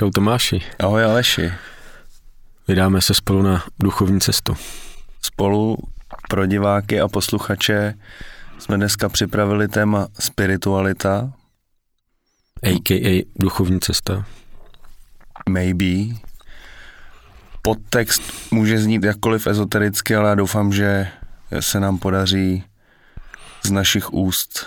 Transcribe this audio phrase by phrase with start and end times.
[0.00, 0.62] Čau Tomáši.
[0.78, 1.52] Ahoj Aleši.
[2.68, 4.56] Vydáme se spolu na duchovní cestu.
[5.22, 5.76] Spolu
[6.28, 7.94] pro diváky a posluchače
[8.58, 11.32] jsme dneska připravili téma spiritualita.
[12.62, 13.26] A.k.a.
[13.36, 14.24] duchovní cesta.
[15.48, 16.16] Maybe.
[17.62, 21.08] Podtext může znít jakkoliv ezotericky, ale já doufám, že
[21.60, 22.64] se nám podaří
[23.64, 24.66] z našich úst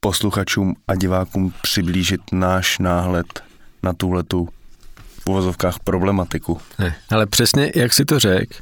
[0.00, 3.51] posluchačům a divákům přiblížit náš náhled
[3.82, 4.48] na tuhletu
[5.24, 6.60] v uvozovkách problematiku.
[6.78, 8.54] Ne, ale přesně jak si to řekl,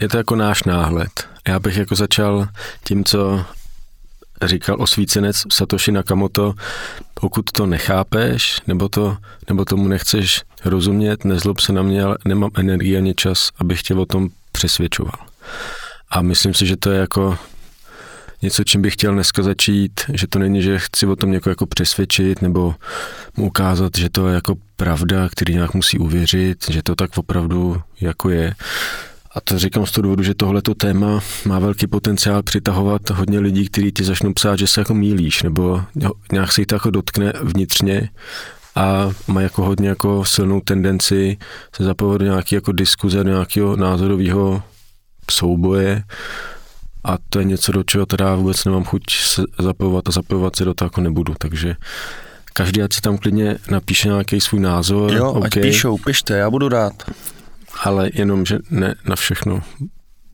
[0.00, 1.28] je to jako náš náhled.
[1.48, 2.48] Já bych jako začal
[2.84, 3.44] tím, co
[4.44, 6.54] říkal osvícenec Satoshi Nakamoto,
[7.14, 9.16] pokud to nechápeš, nebo, to,
[9.48, 13.94] nebo tomu nechceš rozumět, nezlob se na mě, ale nemám energii ani čas, abych tě
[13.94, 15.26] o tom přesvědčoval.
[16.10, 17.38] A myslím si, že to je jako
[18.42, 21.66] něco, čím bych chtěl dneska začít, že to není, že chci o tom někoho jako
[21.66, 22.74] přesvědčit nebo
[23.36, 27.82] mu ukázat, že to je jako pravda, který nějak musí uvěřit, že to tak opravdu
[28.00, 28.54] jako je.
[29.34, 33.68] A to říkám z toho důvodu, že tohleto téma má velký potenciál přitahovat hodně lidí,
[33.68, 35.82] kteří ti začnou psát, že se jako mílíš, nebo
[36.32, 38.08] nějak se jich to jako dotkne vnitřně
[38.74, 41.36] a má jako hodně jako silnou tendenci
[41.76, 44.62] se zapojovat do nějaké jako diskuze, do nějakého názorového
[45.30, 46.04] souboje
[47.04, 50.64] a to je něco, do čeho teda vůbec nemám chuť se zapojovat a zapojovat se
[50.64, 51.76] do toho jako nebudu, takže
[52.52, 55.12] každý ať si tam klidně napíše nějaký svůj názor.
[55.12, 55.46] Jo, okay.
[55.46, 57.10] ať píšou, pište, já budu rád.
[57.82, 59.62] Ale jenom, že ne na všechno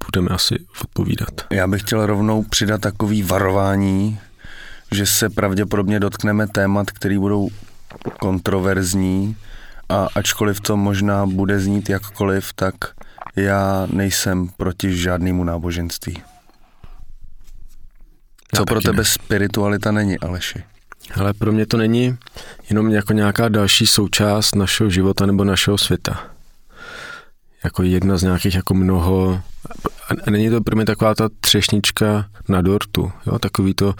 [0.07, 1.31] budeme asi odpovídat.
[1.51, 4.19] Já bych chtěl rovnou přidat takový varování,
[4.93, 7.49] že se pravděpodobně dotkneme témat, které budou
[8.21, 9.37] kontroverzní
[9.89, 12.75] a ačkoliv to možná bude znít jakkoliv, tak
[13.37, 16.23] já nejsem proti žádnému náboženství.
[18.55, 19.05] Co pro tebe ne.
[19.05, 20.65] spiritualita není, Aleši?
[21.15, 22.17] Ale pro mě to není
[22.71, 26.21] jenom jako nějaká další součást našeho života nebo našeho světa.
[27.65, 29.43] Jako jedna z nějakých jako mnoho,
[30.27, 33.95] a není to pro mě taková ta třešnička na dortu, jo, takový to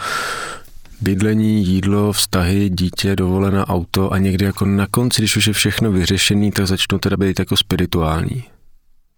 [1.01, 5.93] bydlení, jídlo, vztahy, dítě, dovolená auto a někdy jako na konci, když už je všechno
[5.93, 8.45] vyřešený, tak začnu teda být jako spirituální.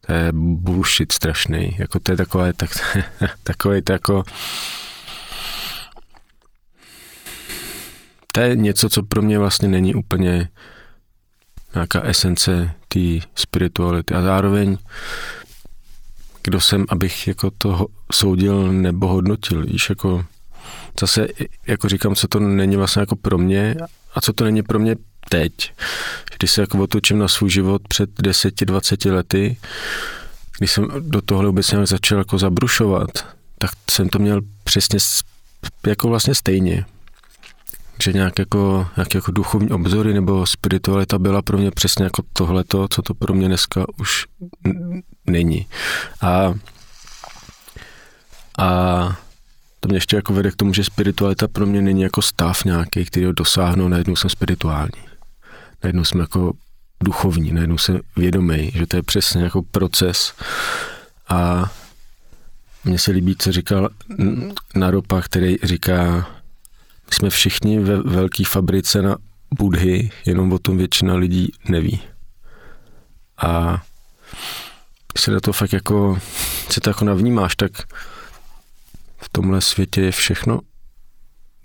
[0.07, 2.71] To je bullshit strašný, jako to je takové, tak,
[3.43, 4.25] takové to jako
[8.33, 10.49] to je něco, co pro mě vlastně není úplně
[11.75, 13.01] nějaká esence té
[13.35, 14.15] spirituality.
[14.15, 14.79] A zároveň,
[16.43, 20.25] kdo jsem, abych jako to soudil nebo hodnotil, víš, jako
[21.01, 21.29] zase,
[21.67, 23.77] jako říkám, co to není vlastně jako pro mě
[24.15, 24.97] a co to není pro mě
[25.29, 25.53] teď.
[26.39, 29.57] Když se jako otočím na svůj život před 10-20 lety,
[30.59, 33.11] když jsem do tohle vůbec nějak začal jako zabrušovat,
[33.59, 34.99] tak jsem to měl přesně
[35.87, 36.85] jako vlastně stejně
[38.03, 42.89] že nějak jako, nějak jako duchovní obzory nebo spiritualita byla pro mě přesně jako tohleto,
[42.89, 44.27] co to pro mě dneska už
[45.27, 45.67] není.
[46.21, 46.55] A,
[48.59, 49.19] a
[49.81, 53.05] to mě ještě jako vede k tomu, že spiritualita pro mě není jako stav nějaký,
[53.05, 55.03] který ho dosáhnu, najednou jsem spirituální.
[55.85, 56.53] Najednou jsem jako
[57.05, 60.35] duchovní, najednou jsem vědomý, že to je přesně jako proces
[61.29, 61.71] a
[62.85, 63.89] mně se líbí, co říkal
[64.75, 66.27] Naropa, který říká,
[67.15, 69.17] jsme všichni ve velké fabrice na
[69.59, 72.01] budhy, jenom o tom většina lidí neví.
[73.43, 73.83] A
[75.13, 76.19] když se na to fakt jako,
[76.71, 77.73] se to jako navnímáš, tak
[79.19, 80.61] v tomhle světě je všechno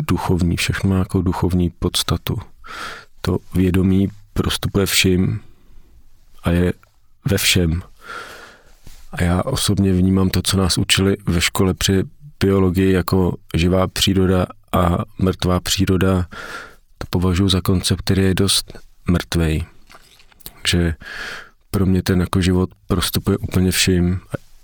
[0.07, 2.37] duchovní, všechno má jako duchovní podstatu.
[3.21, 5.39] To vědomí prostupuje vším
[6.43, 6.73] a je
[7.25, 7.81] ve všem.
[9.11, 12.03] A já osobně vnímám to, co nás učili ve škole při
[12.39, 16.25] biologii jako živá příroda a mrtvá příroda,
[16.97, 19.65] to považuji za koncept, který je dost mrtvej.
[20.67, 20.93] Že
[21.71, 24.19] pro mě ten jako život prostupuje úplně vším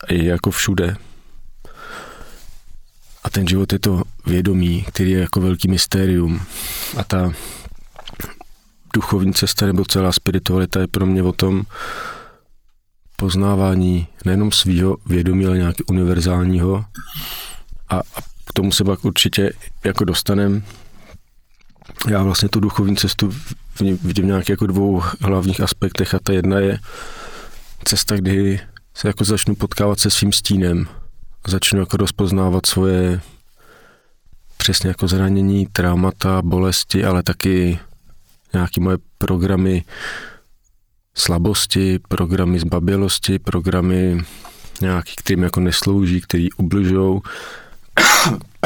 [0.07, 0.95] a je jako všude.
[3.23, 6.41] A ten život je to vědomí, který je jako velký mystérium.
[6.97, 7.31] A ta
[8.93, 11.64] duchovní cesta nebo celá spiritualita je pro mě o tom
[13.16, 16.85] poznávání nejenom svého vědomí, ale nějakého univerzálního
[17.90, 18.02] a, a
[18.52, 19.53] k tomu se pak určitě
[19.84, 20.64] jako dostanem.
[22.09, 23.32] Já vlastně tu duchovní cestu
[24.03, 26.80] vidím nějak jako dvou hlavních aspektech a ta jedna je
[27.84, 28.59] cesta, kdy
[28.94, 30.88] se jako začnu potkávat se svým stínem.
[31.48, 33.22] Začnu jako rozpoznávat svoje
[34.58, 37.80] přesně jako zranění, traumata, bolesti, ale taky
[38.53, 39.84] nějaké moje programy
[41.16, 44.24] slabosti, programy zbabilosti, programy
[44.82, 47.22] nějaký, kterým jako neslouží, který ubližují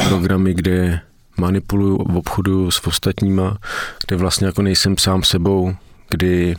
[0.08, 1.00] programy, kde
[1.36, 3.58] manipuluju, obchodu s ostatníma,
[4.06, 5.74] kde vlastně jako nejsem sám sebou,
[6.10, 6.56] kdy,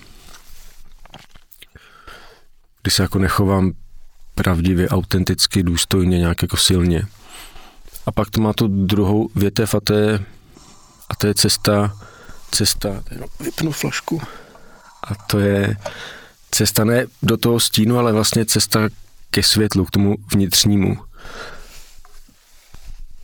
[2.82, 3.72] kdy se jako nechovám
[4.36, 7.04] pravdivě, autenticky, důstojně, nějak jako silně.
[8.06, 10.20] A pak to má tu druhou větev a to je,
[11.10, 11.98] a to je cesta,
[12.52, 13.04] cesta,
[13.40, 14.22] vypnu flašku,
[15.04, 15.78] a to je
[16.52, 18.80] cesta ne do toho stínu, ale vlastně cesta
[19.32, 20.98] ke světlu, k tomu vnitřnímu.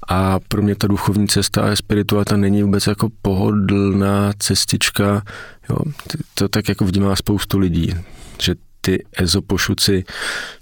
[0.07, 5.23] A pro mě ta duchovní cesta a spiritualita není vůbec jako pohodlná cestička.
[5.69, 5.77] Jo,
[6.33, 7.95] to tak jako vnímá spoustu lidí,
[8.41, 10.03] že ty ezopošuci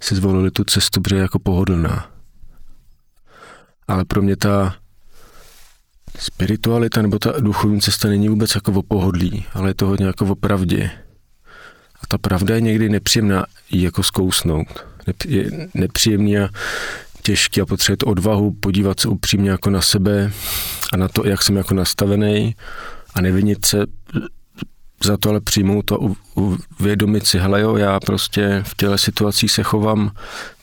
[0.02, 2.12] si zvolili tu cestu, protože jako pohodlná.
[3.88, 4.76] Ale pro mě ta
[6.20, 10.26] spiritualita nebo ta duchovní cesta není vůbec jako o pohodlí, ale je to hodně jako
[10.26, 10.92] o pravdě.
[12.02, 14.86] A ta pravda je někdy nepříjemná jako zkousnout.
[15.26, 16.50] Je nepříjemný a
[17.22, 20.32] těžký a potřebuje odvahu podívat se upřímně jako na sebe
[20.94, 22.56] a na to, jak jsem jako nastavený
[23.14, 23.86] a nevinit se
[25.04, 26.00] za to, ale přijmout to,
[26.80, 30.12] uvědomit si, hele jo, já prostě v těle situacích se chovám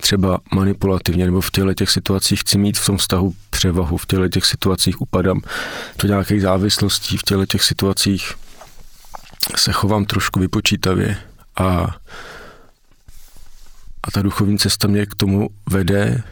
[0.01, 4.29] třeba manipulativně, nebo v těle těch situacích chci mít v tom vztahu převahu, v těle
[4.29, 5.41] těch situacích upadám
[6.03, 8.35] do nějakých závislostí, v těle těch situacích
[9.57, 11.17] se chovám trošku vypočítavě
[11.57, 11.97] a,
[14.03, 16.23] a ta duchovní cesta mě k tomu vede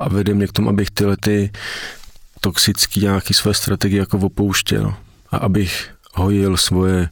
[0.00, 1.50] a vede mě k tomu, abych tyhle ty
[2.40, 4.94] toxický nějaký své strategie jako opouštěl
[5.30, 7.08] a abych hojil svoje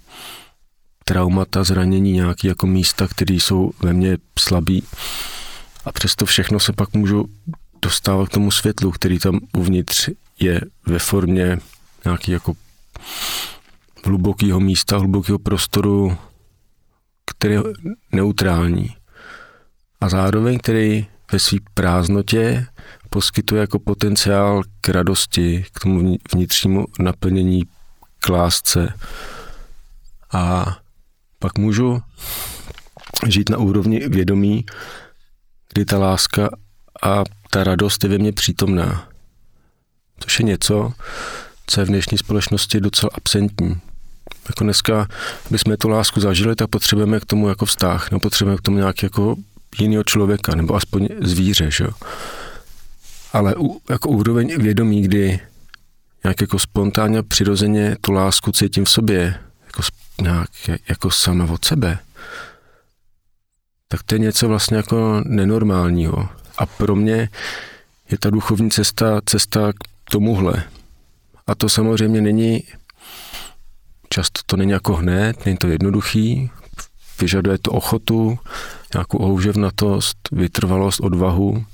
[1.04, 4.82] traumata, zranění, nějaké jako místa, které jsou ve mně slabý.
[5.84, 7.24] A přesto všechno se pak můžu
[7.82, 10.08] dostávat k tomu světlu, který tam uvnitř
[10.40, 11.58] je ve formě
[12.04, 12.54] nějaký jako
[14.04, 16.16] hlubokého místa, hlubokého prostoru,
[17.26, 17.62] který je
[18.12, 18.96] neutrální.
[20.00, 22.66] A zároveň, který ve své prázdnotě
[23.10, 27.62] poskytuje jako potenciál k radosti, k tomu vnitřnímu naplnění,
[28.20, 28.92] k lásce.
[30.32, 30.76] A
[31.38, 32.00] pak můžu
[33.26, 34.64] žít na úrovni vědomí,
[35.72, 36.48] kdy ta láska
[37.02, 39.08] a ta radost je ve mně přítomná.
[40.20, 40.92] Což je něco,
[41.66, 43.80] co je v dnešní společnosti docela absentní.
[44.48, 45.08] Jako dneska,
[45.46, 48.76] aby jsme tu lásku zažili, tak potřebujeme k tomu jako vztah, nebo potřebujeme k tomu
[48.76, 49.36] nějaký jako
[49.78, 51.90] jiného člověka, nebo aspoň zvíře, že jo.
[53.32, 55.40] Ale u, jako úroveň vědomí, kdy
[56.24, 59.82] nějak jako spontánně, přirozeně tu lásku cítím v sobě, jako,
[60.22, 60.50] nějak,
[60.88, 61.98] jako sama od sebe,
[63.88, 66.28] tak to je něco vlastně jako nenormálního.
[66.58, 67.28] A pro mě
[68.10, 70.64] je ta duchovní cesta, cesta k tomuhle.
[71.46, 72.62] A to samozřejmě není,
[74.08, 76.50] často to není jako hned, není to jednoduchý,
[77.20, 78.38] vyžaduje to ochotu,
[78.94, 81.64] nějakou houževnatost, vytrvalost, odvahu.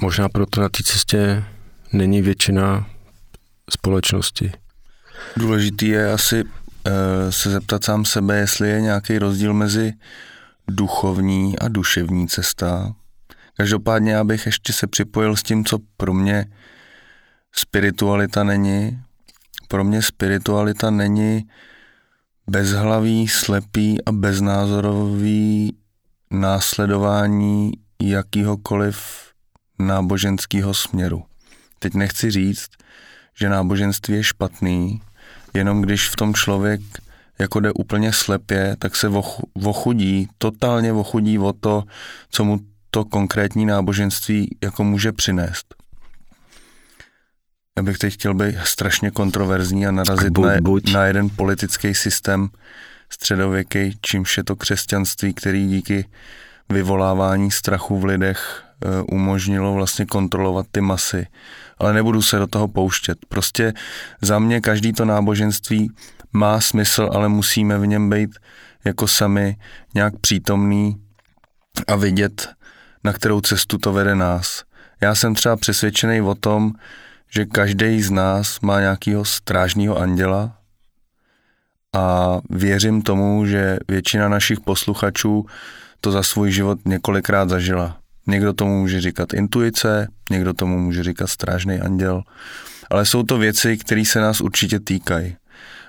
[0.00, 1.44] Možná proto na té cestě
[1.92, 2.86] není většina
[3.70, 4.52] společnosti.
[5.36, 9.92] Důležitý je asi e, se zeptat sám sebe, jestli je nějaký rozdíl mezi
[10.68, 12.94] duchovní a duševní cesta.
[13.56, 16.46] Každopádně já bych ještě se připojil s tím, co pro mě
[17.52, 19.02] spiritualita není.
[19.68, 21.48] Pro mě spiritualita není
[22.50, 25.76] bezhlavý, slepý a beznázorový
[26.30, 28.98] následování jakýhokoliv
[29.78, 31.24] náboženského směru.
[31.78, 32.68] Teď nechci říct,
[33.40, 35.02] že náboženství je špatný,
[35.54, 36.80] jenom když v tom člověk
[37.38, 39.08] jako jde úplně slepě, tak se
[39.64, 41.84] ochudí, totálně ochudí o to,
[42.30, 42.58] co mu
[42.90, 45.79] to konkrétní náboženství jako může přinést.
[47.78, 50.92] Já bych teď chtěl být strašně kontroverzní a narazit buď, na, buď.
[50.92, 52.48] na jeden politický systém
[53.10, 56.08] středověký, čímž je to křesťanství, který díky
[56.68, 61.26] vyvolávání strachu v lidech eh, umožnilo vlastně kontrolovat ty masy.
[61.78, 63.18] Ale nebudu se do toho pouštět.
[63.28, 63.72] Prostě
[64.22, 65.90] za mě každý to náboženství
[66.32, 68.30] má smysl, ale musíme v něm být
[68.84, 69.56] jako sami
[69.94, 70.96] nějak přítomný
[71.86, 72.48] a vidět,
[73.04, 74.62] na kterou cestu to vede nás.
[75.00, 76.72] Já jsem třeba přesvědčený o tom,
[77.30, 80.56] že každý z nás má nějakého strážního anděla
[81.92, 85.46] a věřím tomu, že většina našich posluchačů
[86.00, 87.96] to za svůj život několikrát zažila.
[88.26, 92.22] Někdo tomu může říkat intuice, někdo tomu může říkat strážný anděl,
[92.90, 95.36] ale jsou to věci, které se nás určitě týkají.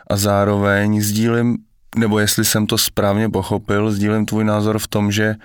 [0.09, 1.57] A zároveň sdílím,
[1.95, 5.35] nebo jestli jsem to správně pochopil, sdílím tvůj názor v tom, že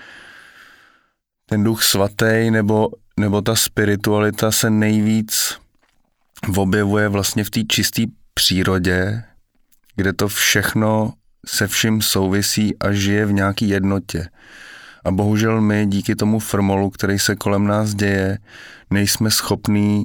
[1.47, 2.88] ten duch svatý nebo,
[3.21, 5.59] nebo ta spiritualita se nejvíc
[6.57, 8.02] objevuje vlastně v té čisté
[8.35, 9.25] přírodě,
[9.97, 11.12] kde to všechno
[11.47, 14.28] se vším souvisí a žije v nějaký jednotě.
[15.05, 18.38] A bohužel my díky tomu formolu, který se kolem nás děje,
[18.90, 20.05] nejsme schopní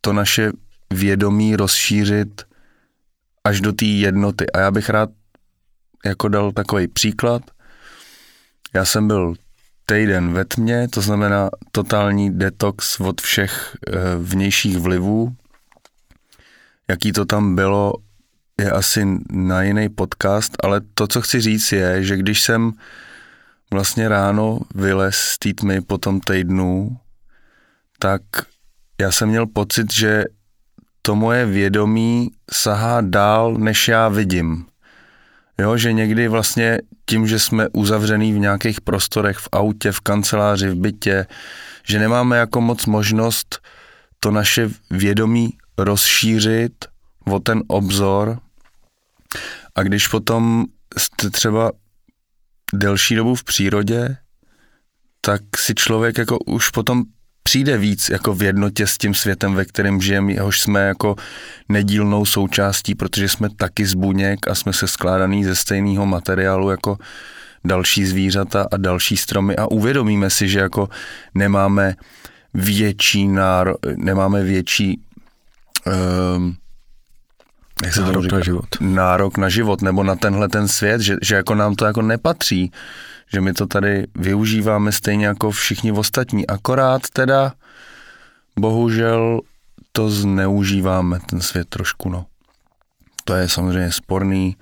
[0.00, 0.52] to naše
[0.92, 2.42] vědomí rozšířit
[3.44, 4.50] až do té jednoty.
[4.50, 5.10] A já bych rád
[6.04, 7.42] jako dal takový příklad.
[8.74, 9.34] Já jsem byl
[9.90, 15.34] týden ve tmě, to znamená totální detox od všech e, vnějších vlivů.
[16.88, 17.94] Jaký to tam bylo,
[18.60, 22.72] je asi na jiný podcast, ale to, co chci říct, je, že když jsem
[23.72, 26.96] vlastně ráno vylez z té tmy po tom týdnu,
[27.98, 28.22] tak
[29.00, 30.24] já jsem měl pocit, že
[31.02, 34.69] to moje vědomí sahá dál, než já vidím.
[35.60, 40.68] Jo, že někdy vlastně tím, že jsme uzavřený v nějakých prostorech, v autě, v kanceláři,
[40.68, 41.26] v bytě,
[41.84, 43.60] že nemáme jako moc možnost
[44.20, 46.72] to naše vědomí rozšířit
[47.26, 48.38] o ten obzor.
[49.74, 50.64] A když potom
[50.98, 51.72] jste třeba
[52.74, 54.16] delší dobu v přírodě,
[55.20, 57.02] tak si člověk jako už potom
[57.50, 61.16] přijde víc jako v jednotě s tím světem, ve kterém žijeme, jehož jsme jako
[61.68, 66.98] nedílnou součástí, protože jsme taky z buněk a jsme se skládaný ze stejného materiálu jako
[67.64, 69.56] další zvířata a další stromy.
[69.56, 70.88] A uvědomíme si, že jako
[71.34, 71.94] nemáme
[72.54, 75.00] větší náro, nemáme větší
[76.36, 76.56] um,
[77.84, 78.66] jak se nárok říká, na život.
[78.80, 82.72] Nárok na život, nebo na tenhle ten svět, že, že jako nám to jako nepatří,
[83.32, 87.52] že my to tady využíváme stejně jako všichni ostatní, akorát teda
[88.58, 89.40] bohužel
[89.92, 92.26] to zneužíváme, ten svět trošku, no.
[93.24, 94.56] To je samozřejmě sporný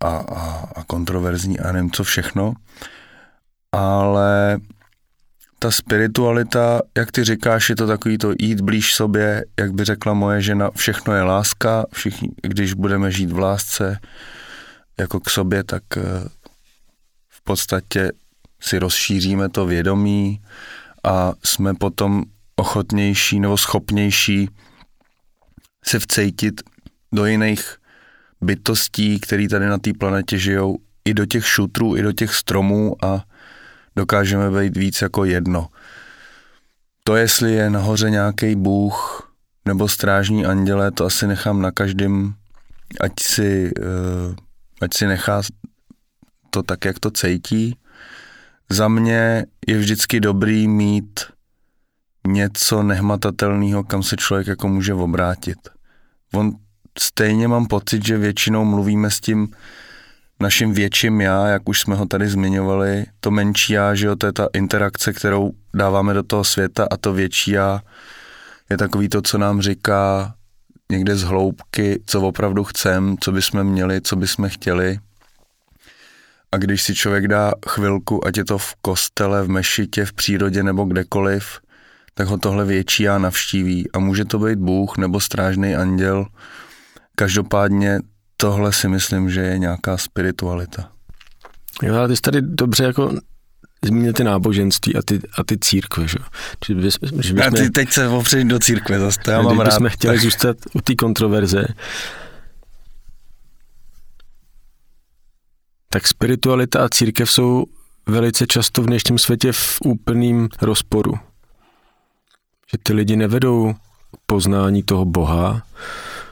[0.00, 2.52] a, a, a kontroverzní a nevím co všechno,
[3.72, 4.58] ale
[5.58, 10.14] ta spiritualita, jak ty říkáš, je to takový to jít blíž sobě, jak by řekla
[10.14, 13.98] moje žena, všechno je láska, všichni, když budeme žít v lásce
[14.98, 16.00] jako k sobě, tak eh,
[17.48, 18.12] podstatě
[18.60, 20.42] si rozšíříme to vědomí
[21.04, 22.24] a jsme potom
[22.56, 24.48] ochotnější nebo schopnější
[25.84, 26.60] se vcejtit
[27.12, 27.76] do jiných
[28.40, 33.04] bytostí, které tady na té planetě žijou, i do těch šutrů, i do těch stromů
[33.04, 33.24] a
[33.96, 35.68] dokážeme být víc jako jedno.
[37.04, 39.24] To, jestli je nahoře nějaký bůh
[39.64, 42.34] nebo strážní anděle, to asi nechám na každém,
[43.00, 44.34] ať si, uh,
[44.80, 45.42] ať si nechá
[46.50, 47.76] to tak, jak to cítí.
[48.70, 51.20] Za mě je vždycky dobrý mít
[52.26, 55.58] něco nehmatatelného, kam se člověk jako může obrátit.
[56.34, 56.52] On
[56.98, 59.48] stejně mám pocit, že většinou mluvíme s tím
[60.40, 64.26] naším větším já, jak už jsme ho tady zmiňovali, to menší já, že jo, to
[64.26, 67.80] je ta interakce, kterou dáváme do toho světa a to větší já
[68.70, 70.34] je takový to, co nám říká
[70.92, 74.98] někde z hloubky, co opravdu chcem, co bychom měli, co bychom chtěli.
[76.52, 80.62] A když si člověk dá chvilku, ať je to v kostele, v mešitě, v přírodě
[80.62, 81.60] nebo kdekoliv,
[82.14, 83.90] tak ho tohle větší já navštíví.
[83.92, 86.26] A může to být Bůh nebo strážný anděl.
[87.14, 87.98] Každopádně
[88.36, 90.90] tohle si myslím, že je nějaká spiritualita.
[91.82, 93.12] Jo, ale ty jsi tady dobře jako
[93.84, 96.18] zmínil ty náboženství a ty, a ty církve, že?
[96.66, 96.90] Že,
[97.20, 99.82] že a ty teď se opřeš do církve zase, to já mám rád.
[99.88, 101.64] chtěli zůstat u té kontroverze,
[105.88, 107.64] tak spiritualita a církev jsou
[108.06, 111.14] velice často v dnešním světě v úplným rozporu.
[112.70, 113.74] Že ty lidi nevedou
[114.26, 115.62] poznání toho Boha,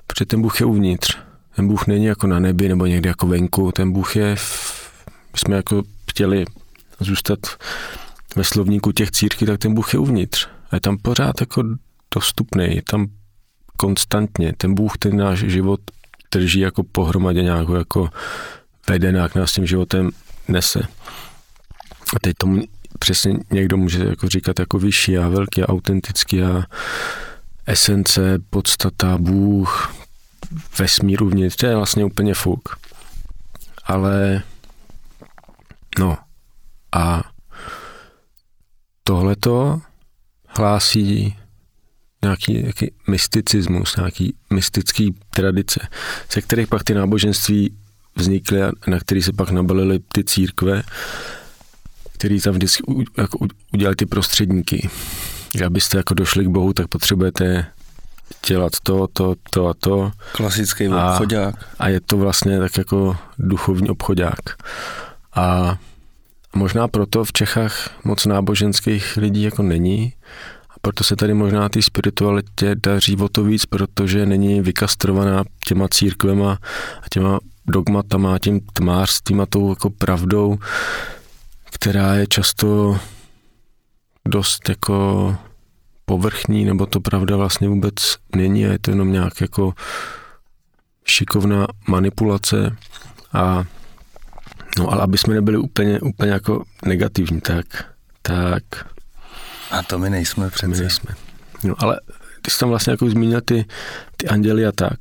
[0.06, 1.18] protože ten Bůh je uvnitř.
[1.56, 5.00] Ten Bůh není jako na nebi nebo někde jako venku, ten Bůh je, v,
[5.32, 6.44] my jsme jako chtěli
[7.00, 7.38] zůstat
[8.36, 10.48] ve slovníku těch církví, tak ten Bůh je uvnitř.
[10.70, 11.62] A je tam pořád jako
[12.14, 13.06] dostupný, je tam
[13.76, 14.52] konstantně.
[14.56, 15.80] Ten Bůh ten náš život
[16.32, 18.08] drží jako pohromadě nějak jako
[18.90, 20.10] vede, nějak nás tím životem
[20.48, 20.80] nese.
[22.16, 22.62] A teď tomu
[22.98, 26.62] přesně někdo může jako říkat jako vyšší a velký a autentický a
[27.66, 29.94] esence, podstata, Bůh,
[30.78, 32.78] vesmír uvnitř, to je vlastně úplně fuk.
[33.84, 34.42] Ale
[35.98, 36.18] no
[36.92, 37.22] a
[39.04, 39.80] tohleto
[40.46, 41.36] hlásí
[42.22, 45.88] nějaký, nějaký mysticismus, nějaký mystický tradice,
[46.32, 47.76] ze kterých pak ty náboženství
[48.16, 50.82] vznikly a na který se pak nabalily ty církve,
[52.12, 52.82] který tam vždycky
[53.18, 53.38] jako
[53.72, 54.88] udělali ty prostředníky.
[55.66, 57.66] Abyste jako došli k Bohu, tak potřebujete
[58.46, 60.12] dělat to, to, to a to.
[60.32, 61.54] Klasický a, obchodák.
[61.78, 64.40] A je to vlastně tak jako duchovní obchodák.
[65.34, 65.76] A
[66.54, 70.12] možná proto v Čechách moc náboženských lidí jako není,
[70.70, 75.88] a proto se tady možná ty spiritualitě daří o to víc, protože není vykastrovaná těma
[75.88, 76.58] církvema
[77.02, 80.58] a těma dogmatama, tím tmářstvím a tou jako pravdou,
[81.72, 82.98] která je často
[84.28, 85.36] dost jako
[86.04, 87.94] povrchní, nebo to pravda vlastně vůbec
[88.36, 89.74] není a je to jenom nějak jako
[91.04, 92.76] šikovná manipulace
[93.32, 93.64] a
[94.78, 97.66] no ale aby jsme nebyli úplně, úplně jako negativní, tak,
[98.22, 98.62] tak
[99.70, 100.66] a to my nejsme přece.
[100.66, 101.14] My nejsme.
[101.64, 102.00] No ale
[102.42, 103.64] ty jsi tam vlastně jako zmínil ty,
[104.16, 104.98] ty anděly a tak.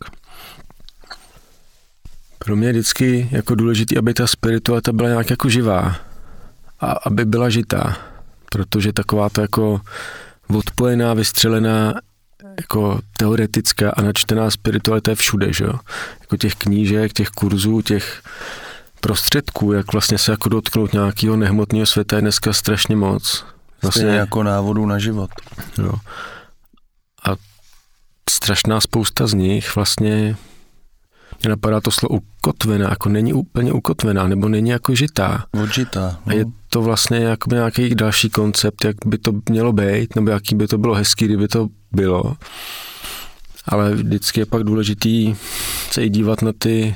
[2.46, 5.96] Pro mě je vždycky jako důležité, aby ta spiritualita byla nějak jako živá
[6.80, 7.98] a aby byla žitá,
[8.52, 9.82] protože taková to jako
[10.48, 11.94] odpojená, vystřelená,
[12.62, 15.74] jako teoretická a načtená spiritualita je všude, že jo?
[16.22, 18.22] Jako těch knížek, těch kurzů, těch
[19.00, 23.46] prostředků, jak vlastně se jako dotknout nějakého nehmotného světa je dneska strašně moc.
[23.82, 25.30] Vlastně Stejně jako návodu na život.
[25.78, 25.94] Jo.
[27.24, 27.36] A
[28.30, 30.36] strašná spousta z nich vlastně
[31.44, 35.46] mě napadá to slovo ukotvená, jako není úplně ukotvená, nebo není jako žitá.
[35.64, 36.20] Odžitá.
[36.26, 36.32] No.
[36.32, 40.56] A je to vlastně jako nějaký další koncept, jak by to mělo být, nebo jaký
[40.56, 42.36] by to bylo hezký, kdyby to bylo.
[43.68, 45.36] Ale vždycky je pak důležitý
[45.92, 46.96] se i dívat na ty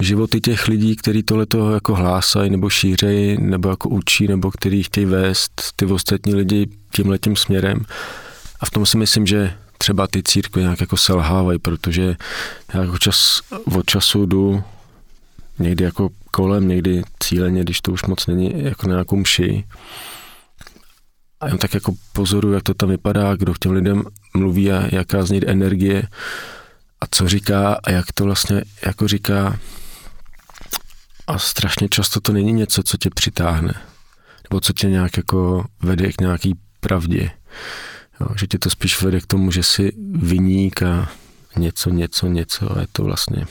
[0.00, 5.06] životy těch lidí, kteří tohleto jako hlásají, nebo šířejí, nebo jako učí, nebo který chtějí
[5.06, 7.80] vést ty ostatní lidi tímhletím směrem.
[8.60, 12.16] A v tom si myslím, že třeba ty církve nějak jako selhávají, protože
[12.74, 13.40] já jako čas,
[13.76, 14.64] od času jdu
[15.58, 19.64] někdy jako kolem, někdy cíleně, když to už moc není jako na nějakou mši.
[21.40, 24.04] A jen tak jako pozoruju, jak to tam vypadá, kdo k těm lidem
[24.34, 26.08] mluví a jaká z energie
[27.00, 29.58] a co říká a jak to vlastně jako říká.
[31.26, 33.74] A strašně často to není něco, co tě přitáhne.
[34.50, 37.30] Nebo co tě nějak jako vede k nějaký pravdě.
[38.20, 41.10] Jo, že tě to spíš vede k tomu, že si vyník a
[41.56, 43.46] něco, něco, něco a je to vlastně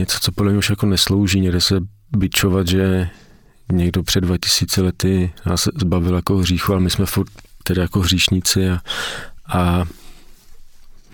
[0.00, 1.40] něco, co podle mě už jako neslouží.
[1.40, 1.80] Někde se
[2.16, 3.10] byčovat, že
[3.72, 7.28] někdo před 2000 lety nás zbavil jako hříchu, ale my jsme furt
[7.64, 8.80] tedy jako hříšníci a,
[9.46, 9.84] a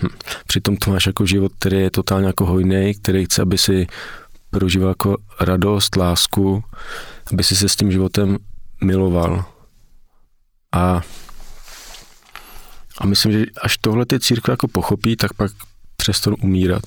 [0.03, 0.09] hm,
[0.47, 3.87] přitom to máš jako život, který je totálně jako hojný, který chce, aby si
[4.51, 6.65] prožíval jako radost, lásku,
[7.33, 8.39] aby si se s tím životem
[8.85, 9.45] miloval.
[10.73, 11.01] A,
[12.99, 15.53] a myslím, že až tohle ty církve jako pochopí, tak pak
[15.97, 16.83] přestanou umírat.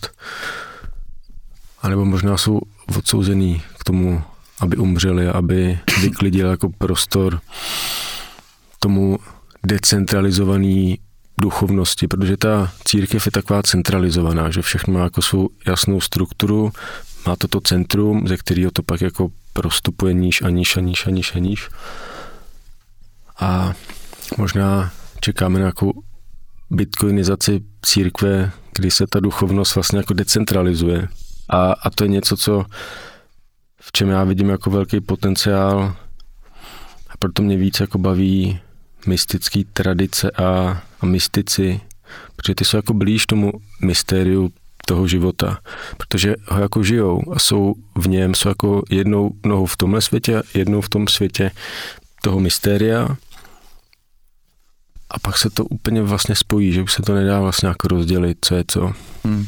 [1.81, 2.61] A nebo možná jsou
[2.97, 4.23] odsouzený k tomu,
[4.59, 7.41] aby umřeli, aby vyklidili jako prostor
[8.79, 9.19] tomu
[9.63, 10.99] decentralizovaný
[11.41, 16.71] duchovnosti, protože ta církev je taková centralizovaná, že všechno má jako svou jasnou strukturu,
[17.27, 21.09] má toto centrum, ze kterého to pak jako prostupuje níž a níž a níž a
[21.09, 21.69] níž a níž.
[21.69, 21.71] A
[24.37, 26.03] možná čekáme na nějakou
[26.69, 31.07] bitcoinizaci církve, kdy se ta duchovnost vlastně jako decentralizuje.
[31.49, 32.65] A, a to je něco, co
[33.81, 35.95] v čem já vidím jako velký potenciál
[37.09, 38.59] a proto mě víc jako baví
[39.07, 41.81] mystický tradice a, a mystici,
[42.35, 44.51] protože ty jsou jako blíž tomu mystériu
[44.85, 45.59] toho života,
[45.97, 50.41] protože ho jako žijou a jsou v něm, jsou jako jednou nohou v tomhle světě,
[50.53, 51.51] jednou v tom světě
[52.21, 53.07] toho mystéria
[55.11, 58.37] a pak se to úplně vlastně spojí, že už se to nedá vlastně jako rozdělit,
[58.41, 58.93] co je co.
[59.25, 59.45] Hmm.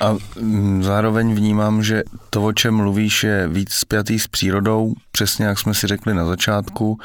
[0.00, 5.46] A mm, zároveň vnímám, že to, o čem mluvíš, je víc spjatý s přírodou, přesně
[5.46, 6.98] jak jsme si řekli na začátku,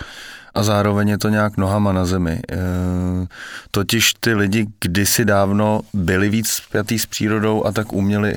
[0.56, 2.40] a zároveň je to nějak nohama na zemi.
[2.52, 2.58] E,
[3.72, 8.34] totiž ty lidi kdysi dávno byli víc spjatý s přírodou a tak uměli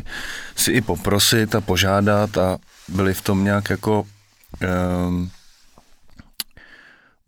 [0.56, 4.06] si i poprosit a požádat a byli v tom nějak jako
[4.62, 4.68] e,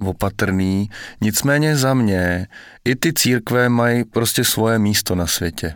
[0.00, 0.90] opatrný.
[1.20, 2.46] Nicméně za mě
[2.84, 5.74] i ty církve mají prostě svoje místo na světě.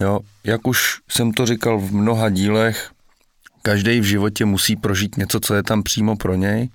[0.00, 2.90] Jo, jak už jsem to říkal v mnoha dílech,
[3.62, 6.68] každý v životě musí prožít něco, co je tam přímo pro něj.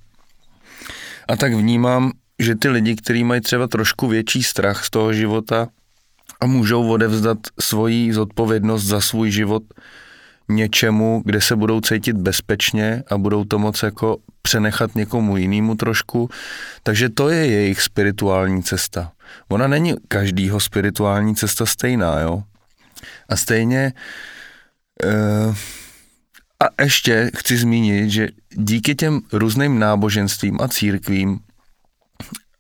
[1.28, 5.68] A tak vnímám, že ty lidi, kteří mají třeba trošku větší strach z toho života
[6.42, 9.64] a můžou odevzdat svoji zodpovědnost za svůj život
[10.50, 16.30] něčemu, kde se budou cítit bezpečně a budou to moc jako přenechat někomu jinému trošku.
[16.84, 19.12] Takže to je jejich spirituální cesta.
[19.50, 22.44] Ona není každýho spirituální cesta stejná, jo.
[23.30, 23.94] A stejně
[25.06, 25.56] uh,
[26.60, 31.40] a ještě chci zmínit, že díky těm různým náboženstvím a církvím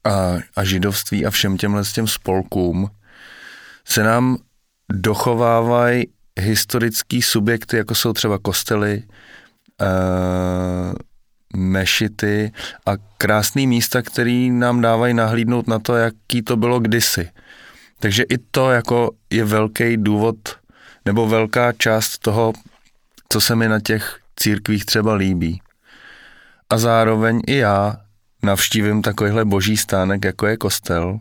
[0.04, 2.89] a, a židovství a všem těmhle těm spolkům
[3.86, 4.38] se nám
[4.91, 6.06] dochovávají
[6.39, 9.04] historický subjekty, jako jsou třeba kostely,
[9.82, 10.93] uh,
[11.56, 12.52] mešity
[12.86, 17.30] a krásné místa, které nám dávají nahlídnout na to, jaký to bylo kdysi.
[18.00, 20.36] Takže i to jako je velký důvod
[21.06, 22.54] nebo velká část toho,
[23.30, 25.62] co se mi na těch církvích třeba líbí.
[26.69, 27.98] A zároveň i já
[28.43, 31.19] navštívím takovýhle boží stánek, jako je kostel.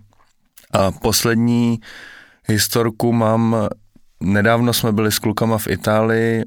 [0.72, 1.80] A poslední
[2.48, 3.68] historku mám
[4.22, 6.44] nedávno jsme byli s klukama v Itálii,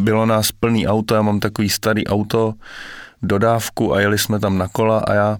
[0.00, 2.54] bylo nás plný auto, já mám takový starý auto,
[3.22, 5.38] dodávku a jeli jsme tam na kola a já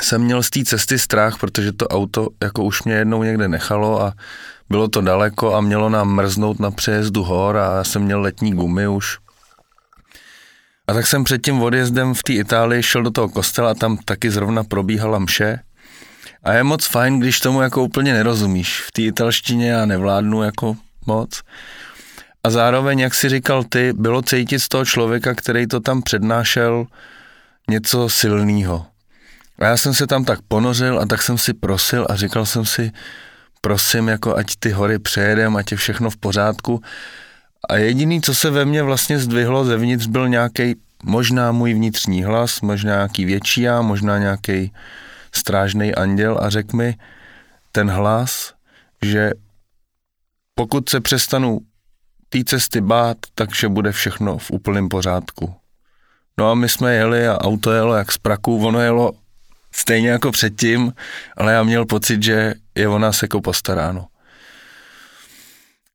[0.00, 4.02] jsem měl z té cesty strach, protože to auto jako už mě jednou někde nechalo
[4.02, 4.12] a
[4.68, 8.52] bylo to daleko a mělo nám mrznout na přejezdu hor a já jsem měl letní
[8.52, 9.18] gumy už.
[10.88, 13.96] A tak jsem před tím odjezdem v té Itálii šel do toho kostela a tam
[13.96, 15.58] taky zrovna probíhala mše.
[16.42, 18.80] A je moc fajn, když tomu jako úplně nerozumíš.
[18.80, 20.76] V té italštině já nevládnu jako
[21.06, 21.42] moc.
[22.44, 26.86] A zároveň, jak si říkal ty, bylo cítit z toho člověka, který to tam přednášel,
[27.70, 28.86] něco silného.
[29.58, 32.64] A já jsem se tam tak ponořil a tak jsem si prosil a říkal jsem
[32.64, 32.92] si,
[33.60, 36.82] prosím, jako ať ty hory přejedem, ať je všechno v pořádku.
[37.68, 42.60] A jediný, co se ve mně vlastně zdvihlo zevnitř, byl nějaký možná můj vnitřní hlas,
[42.60, 44.72] možná nějaký větší já, možná nějaký
[45.34, 46.96] strážný anděl a řekl mi
[47.72, 48.54] ten hlas,
[49.02, 49.30] že
[50.54, 51.60] pokud se přestanu
[52.28, 55.54] té cesty bát, takže bude všechno v úplném pořádku.
[56.38, 59.12] No a my jsme jeli a auto jelo jak z praku, ono jelo
[59.72, 60.92] stejně jako předtím,
[61.36, 64.06] ale já měl pocit, že je o nás jako postaráno.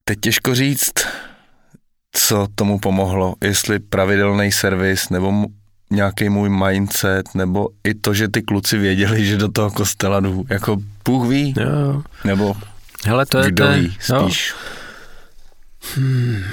[0.03, 0.93] Teď těžko říct,
[2.11, 5.45] co tomu pomohlo, jestli pravidelný servis nebo
[5.89, 10.45] nějaký můj mindset, nebo i to, že ty kluci věděli, že do toho kostela jdu.
[10.49, 12.03] Jako Bůh ví, jo.
[12.23, 12.55] nebo
[13.05, 14.49] Hele, to je, kdo je, ví spíš.
[14.49, 14.57] Jo.
[15.95, 16.43] Hmm.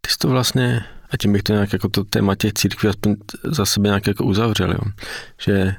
[0.00, 3.16] Ty jsi to vlastně, a tím bych to nějak jako to téma těch církví aspoň
[3.44, 4.92] za sebe nějak jako uzavřel, jo.
[5.40, 5.74] že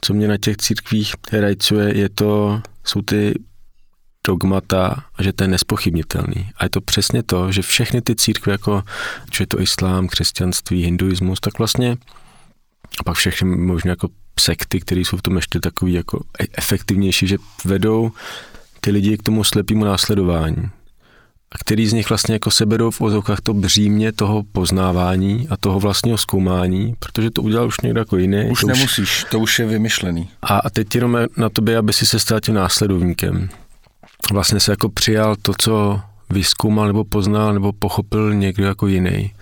[0.00, 3.34] co mě na těch církvích rajcuje, je to, jsou ty
[4.26, 6.50] dogmata a že to je nespochybnitelný.
[6.56, 8.82] A je to přesně to, že všechny ty církve, jako
[9.34, 11.96] že je to islám, křesťanství, hinduismus, tak vlastně
[13.00, 14.08] a pak všechny možná jako
[14.40, 18.12] sekty, které jsou v tom ještě takový jako e- efektivnější, že vedou
[18.80, 20.70] ty lidi k tomu slepému následování.
[21.52, 25.80] A který z nich vlastně jako seberou v ozokách to břímě toho poznávání a toho
[25.80, 28.50] vlastního zkoumání, protože to udělal už někdo jako jiný.
[28.50, 29.26] Už to nemusíš, už...
[29.30, 30.30] to už je vymyšlený.
[30.42, 33.48] A, a teď jenom na tobě, aby si se stal tím následovníkem.
[34.30, 39.34] Vlastně se jako přijal to, co vyskoumal nebo poznal nebo pochopil někdo jako jiný.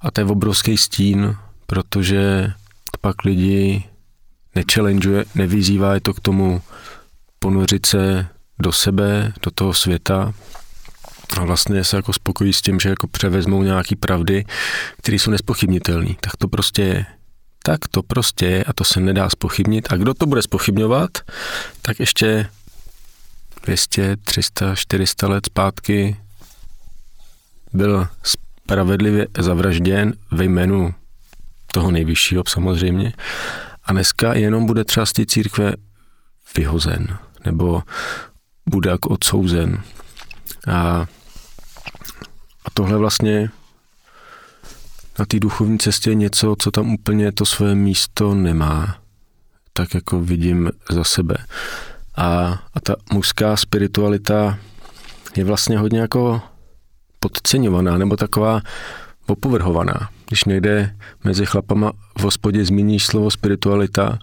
[0.00, 2.52] A to je obrovský stín, protože
[3.00, 3.84] pak lidi
[4.54, 6.62] nechallengeuje, nevyzývá je to k tomu
[7.38, 8.26] ponořit se
[8.58, 10.34] do sebe, do toho světa
[11.36, 14.44] a vlastně se jako spokojí s tím, že jako převezmou nějaký pravdy,
[14.96, 16.14] které jsou nespochybnitelné.
[16.20, 17.06] Tak to prostě je.
[17.62, 19.92] Tak to prostě je a to se nedá spochybnit.
[19.92, 21.10] A kdo to bude spochybňovat,
[21.82, 22.48] tak ještě
[23.68, 26.16] 200, 300, 400 let zpátky
[27.72, 30.94] byl spravedlivě zavražděn ve jménu
[31.72, 33.12] toho nejvyššího samozřejmě
[33.84, 35.72] a dneska jenom bude třeba z té církve
[36.56, 37.82] vyhozen nebo
[38.66, 39.82] bude jako odsouzen.
[40.66, 41.06] A,
[42.64, 43.50] a tohle vlastně
[45.18, 48.98] na té duchovní cestě je něco, co tam úplně to své místo nemá.
[49.72, 51.36] Tak jako vidím za sebe.
[52.18, 54.58] A, a ta mužská spiritualita
[55.36, 56.42] je vlastně hodně jako
[57.20, 58.60] podceňovaná, nebo taková
[59.26, 60.08] opovrhovaná.
[60.28, 64.18] Když někde mezi chlapama v hospodě zmíníš slovo spiritualita,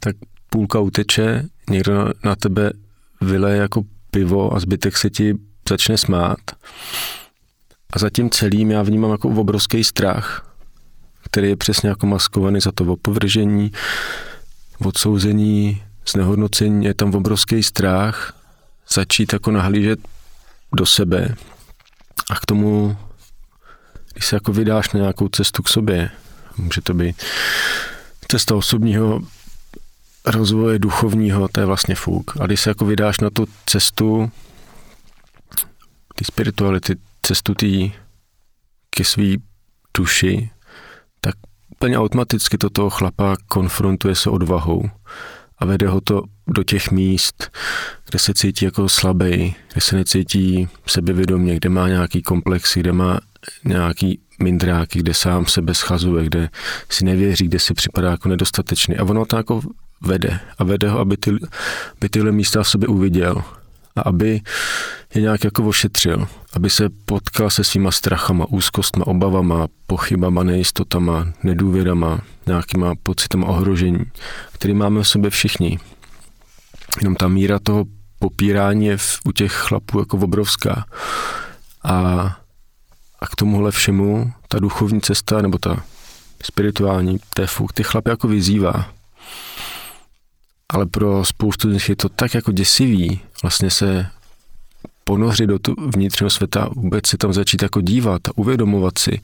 [0.00, 0.16] tak
[0.50, 2.72] půlka uteče, někdo na tebe
[3.20, 5.34] vyle jako pivo a zbytek se ti
[5.68, 6.38] začne smát.
[7.92, 10.54] A za tím celým já vnímám jako obrovský strach,
[11.24, 13.72] který je přesně jako maskovaný za to opovržení,
[14.84, 18.34] odsouzení, znehodnocení, je tam obrovský strach
[18.88, 20.00] začít jako nahlížet
[20.72, 21.34] do sebe
[22.30, 22.96] a k tomu,
[24.12, 26.10] když se jako vydáš na nějakou cestu k sobě,
[26.56, 27.22] může to být
[28.28, 29.20] cesta osobního
[30.26, 32.36] rozvoje duchovního, to je vlastně fuk.
[32.40, 34.30] A když se jako vydáš na tu cestu
[36.14, 37.92] ty spirituality, cestu tý
[38.90, 39.42] ke svý
[39.96, 40.50] duši,
[41.20, 41.34] tak
[41.68, 44.90] úplně automaticky to toho chlapa konfrontuje se odvahou
[45.58, 47.50] a vede ho to do těch míst,
[48.10, 53.20] kde se cítí jako slabý, kde se necítí sebevědomě, kde má nějaký komplexy, kde má
[53.64, 56.48] nějaký mindráky, kde sám sebe schazuje, kde
[56.90, 58.96] si nevěří, kde si připadá jako nedostatečný.
[58.96, 59.60] A ono to jako
[60.00, 60.40] vede.
[60.58, 61.30] A vede ho, aby, ty,
[61.96, 63.42] aby tyhle místa v sobě uviděl
[63.98, 64.40] a aby
[65.14, 72.18] je nějak jako ošetřil, aby se potkal se svýma strachama, úzkostma, obavama, pochybama, nejistotama, nedůvěrama,
[72.46, 74.04] nějakýma pocitama ohrožení,
[74.52, 75.78] který máme v sobě všichni.
[77.00, 77.84] Jenom ta míra toho
[78.18, 80.84] popírání je v, u těch chlapů jako obrovská.
[81.84, 81.94] A,
[83.20, 85.82] a k tomuhle všemu ta duchovní cesta, nebo ta
[86.42, 88.98] spirituální, fuk, ty chlapy jako vyzývá
[90.72, 94.06] ale pro spoustu z nich je to tak jako děsivý vlastně se
[95.04, 99.20] ponořit do tu vnitřního světa, vůbec se tam začít jako dívat uvědomovat si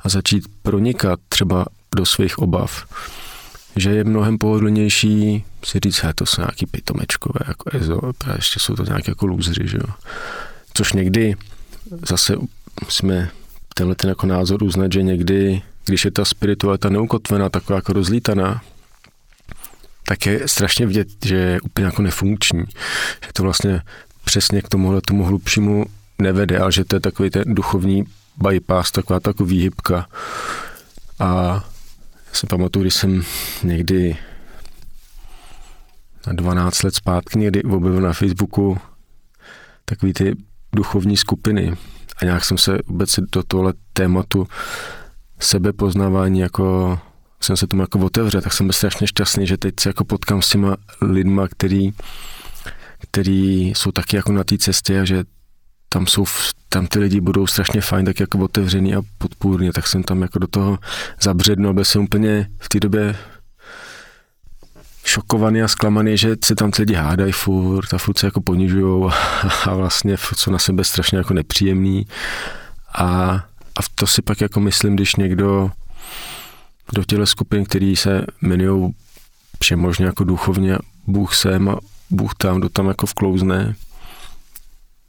[0.00, 2.84] a začít pronikat třeba do svých obav,
[3.76, 8.60] že je mnohem pohodlnější si říct, že to jsou nějaký pitomečkové, jako ezo, a ještě
[8.60, 9.94] jsou to nějaké jako lůzři, že jo.
[10.74, 11.36] Což někdy
[12.08, 12.36] zase
[12.84, 13.30] musíme
[13.74, 18.62] tenhle ten jako názor uznat, že někdy, když je ta spiritualita neukotvená, taková jako rozlítaná,
[20.06, 22.64] tak je strašně vidět, že je úplně jako nefunkční.
[23.26, 23.82] Že to vlastně
[24.24, 25.84] přesně k tomuhle tomu hlubšímu
[26.18, 28.04] nevede, ale že to je takový ten duchovní
[28.36, 30.06] bypass, taková taková výhybka.
[31.18, 31.26] A
[32.26, 33.22] já si pamatuju, když jsem
[33.62, 34.16] někdy
[36.26, 38.78] na 12 let zpátky někdy objevil na Facebooku
[39.84, 40.36] takový ty
[40.72, 41.74] duchovní skupiny
[42.16, 44.48] a nějak jsem se vůbec do tohle tématu
[45.40, 46.98] sebepoznávání jako
[47.44, 50.42] jsem se tomu jako otevřel, tak jsem byl strašně šťastný, že teď se jako potkám
[50.42, 51.92] s těma lidma, který,
[53.10, 55.24] který jsou taky jako na té cestě a že
[55.88, 56.24] tam jsou,
[56.68, 60.38] tam ty lidi budou strašně fajn, tak jako otevřený a podpůrný, tak jsem tam jako
[60.38, 60.78] do toho
[61.20, 63.16] zabřednul, byl jsem úplně v té době
[65.04, 69.10] šokovaný a zklamaný, že se tam ty lidi hádají furt a furt se jako ponižujou
[69.10, 69.14] a,
[69.64, 72.06] a vlastně jsou na sebe strašně jako nepříjemný.
[72.94, 73.06] A,
[73.76, 75.70] a to si pak jako myslím, když někdo
[76.94, 78.94] do těle skupin, který se jmenují
[79.62, 81.78] všemožně jako duchovně Bůh sem a
[82.10, 83.74] Bůh tam, do tam jako vklouzne,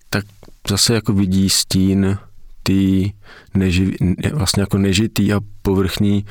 [0.09, 0.25] tak
[0.69, 2.17] zase jako vidí stín
[2.63, 3.13] ty
[3.53, 3.95] neživ,
[4.33, 6.25] vlastně jako nežitý a povrchní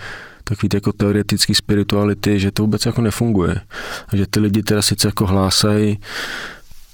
[0.45, 3.61] takový jako teoretický spirituality, že to vůbec jako nefunguje.
[4.09, 5.99] A že ty lidi teda sice jako hlásají,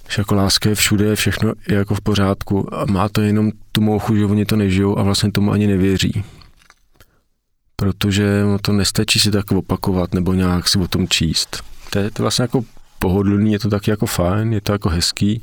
[0.09, 3.81] že jako láska je všude, všechno je jako v pořádku a má to jenom tu
[3.81, 6.25] mouchu, že oni to nežijou a vlastně tomu ani nevěří.
[7.81, 11.63] Protože to nestačí si tak opakovat nebo nějak si o tom číst.
[11.91, 12.65] To je to vlastně jako
[12.99, 15.43] pohodlný, je to taky jako fajn, je to jako hezký,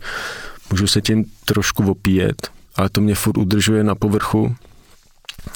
[0.71, 4.55] můžu se tím trošku opíjet, ale to mě furt udržuje na povrchu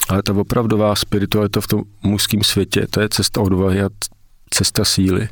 [0.08, 3.88] ale ta opravdová spiritualita v tom mužském světě, to je cesta odvahy a
[4.50, 5.28] cesta síly.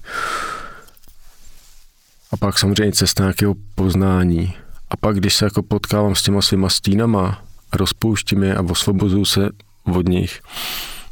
[2.32, 4.54] A pak samozřejmě cesta nějakého poznání.
[4.90, 9.48] A pak, když se jako potkávám s těma svýma stínama, rozpouštím je a osvobozuju se
[9.94, 10.40] od nich,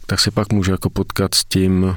[0.07, 1.97] tak se pak můžu jako potkat s tím,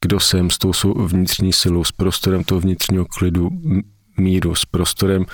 [0.00, 0.72] kdo jsem, s tou
[1.06, 3.50] vnitřní silou, s prostorem toho vnitřního klidu,
[4.16, 5.26] míru, s prostorem,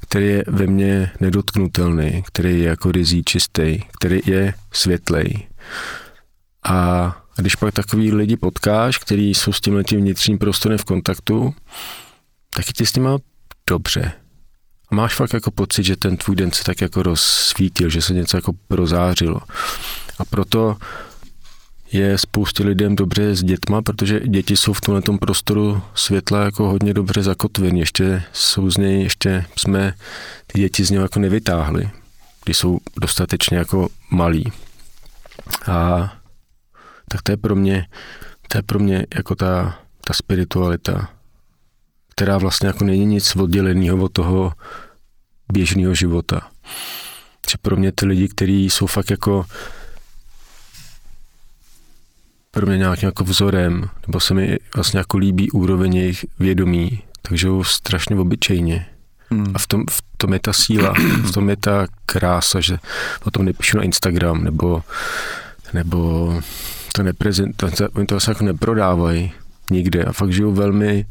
[0.00, 5.48] který je ve mně nedotknutelný, který je jako rizí čistý, který je světlej.
[6.64, 11.54] A když pak takový lidi potkáš, kteří jsou s tímhle tím vnitřním prostorem v kontaktu,
[12.54, 13.18] tak je ti s nima
[13.70, 14.12] dobře.
[14.90, 18.14] A máš fakt jako pocit, že ten tvůj den se tak jako rozsvítil, že se
[18.14, 19.40] něco jako prozářilo.
[20.18, 20.76] A proto
[21.92, 26.94] je spoustě lidem dobře s dětma, protože děti jsou v tomhle prostoru světla jako hodně
[26.94, 27.78] dobře zakotveny.
[27.78, 29.94] Ještě jsou z něj, ještě jsme
[30.46, 31.90] ty děti z něho jako nevytáhli,
[32.44, 34.52] když jsou dostatečně jako malí.
[35.66, 36.12] A
[37.08, 37.86] tak to je pro mě,
[38.48, 41.08] to je pro mě jako ta, ta spiritualita,
[42.08, 44.52] která vlastně jako není nic odděleného od toho
[45.52, 46.40] běžného života.
[47.50, 49.44] Že pro mě ty lidi, kteří jsou fakt jako
[52.58, 57.48] pro mě nějakým jako vzorem, nebo se mi vlastně jako líbí úroveň jejich vědomí, takže
[57.62, 58.86] strašně obyčejně.
[59.30, 59.52] Hmm.
[59.54, 60.94] A v tom, v tom je ta síla,
[61.24, 62.78] v tom je ta krása, že
[63.24, 64.82] o tom nepíšu na Instagram, nebo,
[65.72, 66.34] nebo
[66.92, 69.32] to neprezentují, oni to vlastně jako neprodávají
[69.70, 71.06] nikde a fakt žijou velmi,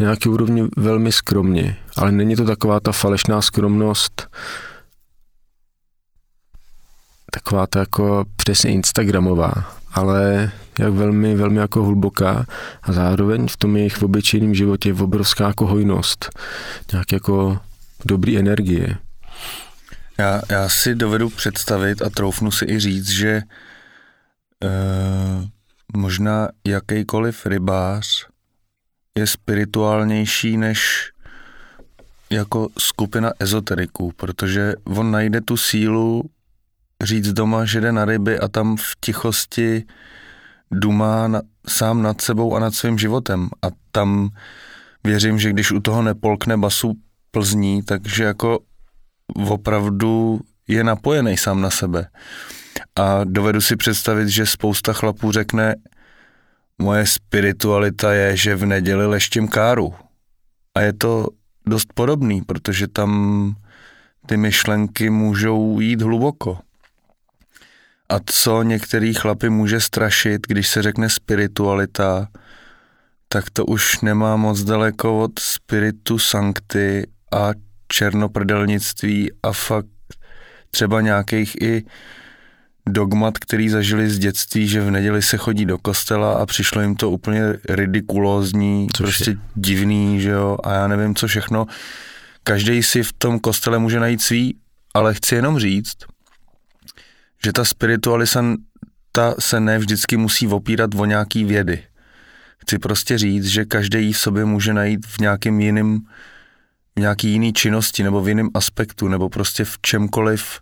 [0.00, 4.28] na nějaké úrovni velmi skromně, ale není to taková ta falešná skromnost,
[7.32, 9.52] taková ta jako přesně Instagramová,
[9.92, 10.50] ale
[10.80, 12.46] jak velmi, velmi jako hluboká
[12.82, 16.30] a zároveň v tom jejich obyčejném životě je obrovská jako hojnost,
[16.92, 17.58] nějak jako
[18.04, 18.96] dobrý energie.
[20.18, 23.42] Já, já si dovedu představit a troufnu si i říct, že e,
[25.96, 28.26] možná jakýkoliv rybář
[29.18, 31.10] je spirituálnější než
[32.30, 36.30] jako skupina ezoteriků, protože on najde tu sílu
[37.02, 39.84] říct doma, že jde na ryby a tam v tichosti
[40.72, 43.48] dumá na, sám nad sebou a nad svým životem.
[43.62, 44.30] A tam
[45.04, 46.94] věřím, že když u toho nepolkne basu
[47.30, 48.58] Plzní, takže jako
[49.48, 52.08] opravdu je napojený sám na sebe.
[52.96, 55.74] A dovedu si představit, že spousta chlapů řekne,
[56.78, 59.94] moje spiritualita je, že v neděli leštím káru.
[60.74, 61.26] A je to
[61.66, 63.54] dost podobný, protože tam
[64.26, 66.58] ty myšlenky můžou jít hluboko.
[68.10, 72.28] A co některý chlapy může strašit, když se řekne spiritualita,
[73.28, 77.50] tak to už nemá moc daleko od spiritu sancty a
[77.92, 79.86] černoprdelnictví a fakt
[80.70, 81.84] třeba nějakých i
[82.88, 86.96] dogmat, který zažili z dětství, že v neděli se chodí do kostela a přišlo jim
[86.96, 89.36] to úplně ridikulózní, Což prostě je?
[89.54, 91.66] divný, že jo, a já nevím co všechno.
[92.42, 94.56] Každý si v tom kostele může najít svý,
[94.94, 95.96] ale chci jenom říct,
[97.44, 98.44] že ta spiritualita
[99.12, 101.84] ta se ne vždycky musí opírat o nějaký vědy.
[102.58, 106.00] Chci prostě říct, že každý v sobě může najít v nějakém jiném,
[106.96, 110.60] v nějaký jiný činnosti nebo v jiném aspektu nebo prostě v čemkoliv,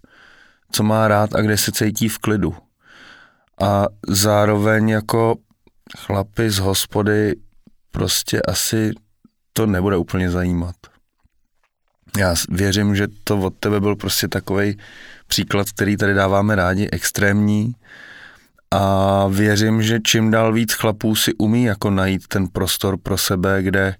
[0.72, 2.56] co má rád a kde se cítí v klidu.
[3.60, 5.36] A zároveň jako
[5.98, 7.34] chlapi z hospody
[7.90, 8.92] prostě asi
[9.52, 10.76] to nebude úplně zajímat.
[12.18, 14.78] Já věřím, že to od tebe byl prostě takový
[15.26, 17.74] příklad, který tady dáváme rádi, extrémní,
[18.70, 23.62] a věřím, že čím dál víc chlapů si umí jako najít ten prostor pro sebe,
[23.62, 23.94] kde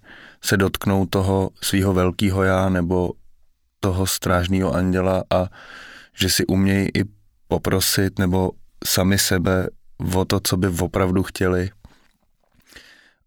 [0.44, 3.12] se dotknou toho svého velkého já nebo
[3.80, 5.46] toho strážného anděla a
[6.14, 7.04] že si umějí i
[7.48, 8.50] poprosit nebo
[8.86, 9.68] sami sebe
[10.14, 11.70] o to, co by opravdu chtěli.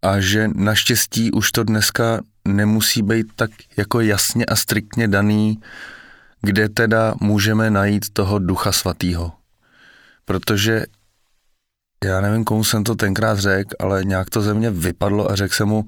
[0.02, 5.60] A že naštěstí už to dneska nemusí být tak jako jasně a striktně daný,
[6.42, 9.32] kde teda můžeme najít toho ducha svatýho.
[10.24, 10.84] Protože
[12.04, 15.54] já nevím, komu jsem to tenkrát řekl, ale nějak to ze mě vypadlo a řekl
[15.54, 15.86] jsem mu,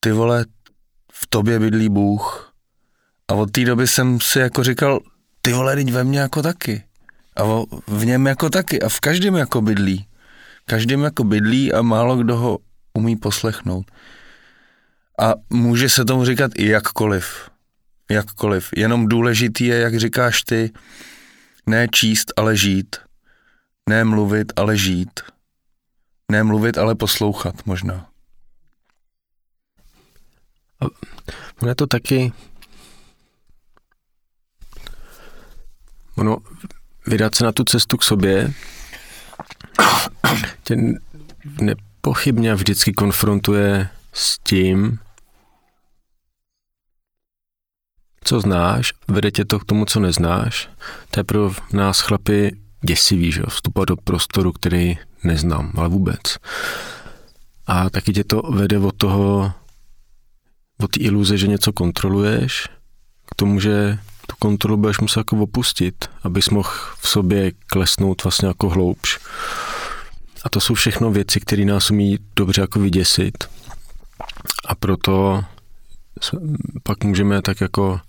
[0.00, 0.44] ty vole,
[1.12, 2.52] v tobě bydlí Bůh.
[3.28, 5.00] A od té doby jsem si jako říkal,
[5.42, 6.84] ty vole, teď ve mně jako taky.
[7.36, 7.42] A
[7.86, 8.82] v něm jako taky.
[8.82, 10.06] A v každém jako bydlí.
[10.64, 12.58] Každým jako bydlí a málo kdo ho
[12.94, 13.90] umí poslechnout.
[15.20, 17.50] A může se tomu říkat i jakkoliv.
[18.10, 18.70] Jakkoliv.
[18.76, 20.72] Jenom důležitý je, jak říkáš ty,
[21.66, 22.96] ne číst, ale žít.
[23.88, 25.20] Ne mluvit, ale žít.
[26.32, 28.08] Ne mluvit, ale poslouchat možná.
[31.60, 32.32] Ono je to taky...
[36.16, 36.38] Ono,
[37.06, 38.54] vydat se na tu cestu k sobě
[40.62, 40.76] tě
[41.60, 44.98] nepochybně vždycky konfrontuje s tím,
[48.28, 50.68] co znáš, vede tě to k tomu, co neznáš.
[51.10, 56.20] To je pro nás chlapy děsivý, že vstupovat do prostoru, který neznám, ale vůbec.
[57.66, 59.52] A taky tě to vede od toho,
[60.80, 62.68] od té iluze, že něco kontroluješ,
[63.26, 68.48] k tomu, že tu kontrolu budeš muset jako opustit, abys mohl v sobě klesnout vlastně
[68.48, 69.18] jako hloubš.
[70.44, 73.44] A to jsou všechno věci, které nás umí dobře jako vyděsit.
[74.64, 75.44] A proto
[76.82, 78.00] pak můžeme tak jako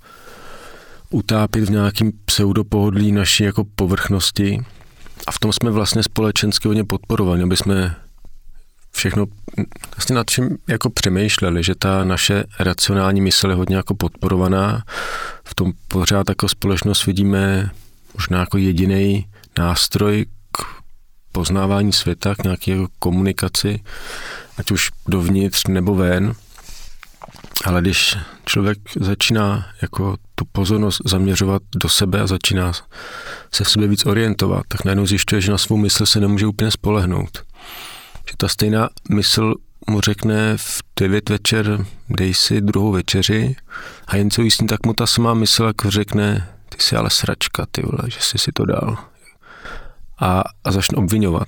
[1.09, 4.61] utápit v nějakým pseudopohodlí naší jako povrchnosti
[5.27, 7.95] a v tom jsme vlastně společensky hodně podporovaní, aby jsme
[8.91, 9.25] všechno
[9.95, 14.83] vlastně nad čím jako přemýšleli, že ta naše racionální mysl je hodně jako podporovaná.
[15.43, 17.71] V tom pořád jako společnost vidíme
[18.13, 20.61] možná jako jediný nástroj k
[21.31, 23.79] poznávání světa, k nějaké jako komunikaci,
[24.57, 26.33] ať už dovnitř nebo ven.
[27.65, 32.71] Ale když člověk začíná jako tu pozornost zaměřovat do sebe a začíná
[33.53, 36.71] se v sobě víc orientovat, tak najednou zjišťuje, že na svou mysl se nemůže úplně
[36.71, 37.43] spolehnout.
[38.29, 39.53] Že ta stejná mysl
[39.89, 43.55] mu řekne v 9 večer, dej si druhou večeři
[44.07, 47.65] a jen co jísní, tak mu ta samá mysl jako řekne, ty jsi ale sračka,
[47.71, 48.97] ty vole, že jsi si to dal.
[50.19, 51.47] A, a začne obvinovat.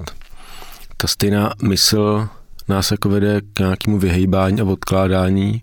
[0.98, 2.30] Ta stejná mysl
[2.72, 5.62] nás jako vede k nějakému vyhejbání a odkládání.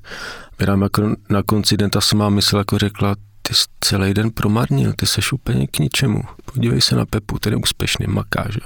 [0.58, 4.92] Vydám jako na konci den ta samá mysl jako řekla, ty jsi celý den promarnil,
[4.92, 6.22] ty seš úplně k ničemu.
[6.54, 8.60] Podívej se na Pepu, ten je úspěšný, maká, že?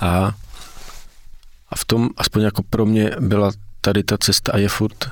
[0.00, 0.32] A,
[1.68, 5.10] a v tom, aspoň jako pro mě, byla tady ta cesta a je furt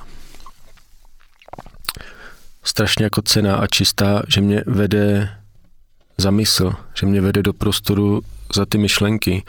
[2.63, 5.29] strašně jako cená a čistá, že mě vede
[6.17, 8.21] za mysl, že mě vede do prostoru
[8.55, 9.43] za ty myšlenky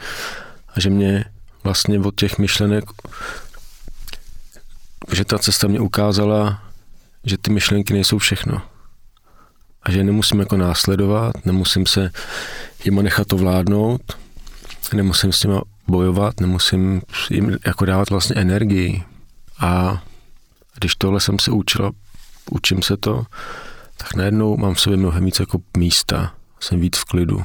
[0.75, 1.25] a že mě
[1.63, 2.83] vlastně od těch myšlenek,
[5.13, 6.63] že ta cesta mě ukázala,
[7.23, 8.61] že ty myšlenky nejsou všechno.
[9.83, 12.11] A že nemusím jako následovat, nemusím se
[12.85, 14.01] jim nechat ovládnout,
[14.93, 19.03] nemusím s nima bojovat, nemusím jim jako dávat vlastně energii.
[19.59, 20.03] A
[20.79, 21.91] když tohle jsem se učila,
[22.51, 23.23] učím se to,
[23.97, 27.43] tak najednou mám v sobě mnohem víc jako místa, jsem víc v klidu.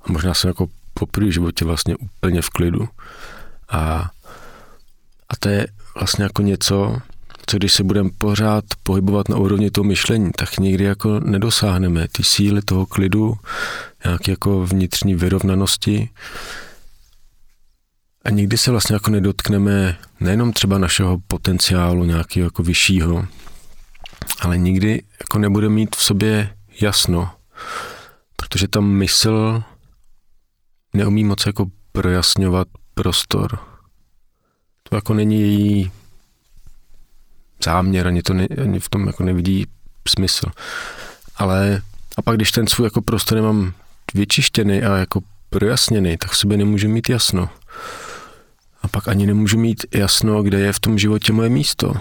[0.00, 2.88] A možná jsem jako poprvé v životě vlastně úplně v klidu.
[3.68, 4.10] A,
[5.28, 6.96] a to je vlastně jako něco,
[7.46, 12.24] co když se budeme pořád pohybovat na úrovni toho myšlení, tak nikdy jako nedosáhneme ty
[12.24, 13.34] síly toho klidu,
[14.04, 16.10] nějaké jako vnitřní vyrovnanosti
[18.24, 23.26] a nikdy se vlastně jako nedotkneme nejenom třeba našeho potenciálu nějakého jako vyššího,
[24.40, 27.30] ale nikdy jako nebude mít v sobě jasno,
[28.36, 29.62] protože ta mysl
[30.94, 33.58] neumí moc jako projasňovat prostor.
[34.82, 35.92] To jako není její
[37.64, 39.66] záměr, ani, to ne, ani v tom jako nevidí
[40.08, 40.46] smysl.
[41.36, 41.82] Ale
[42.16, 43.72] a pak, když ten svůj jako prostor nemám
[44.14, 45.20] vyčištěný a jako
[45.50, 47.48] projasněný, tak v sobě nemůžu mít jasno.
[48.82, 51.94] A pak ani nemůžu mít jasno, kde je v tom životě moje místo.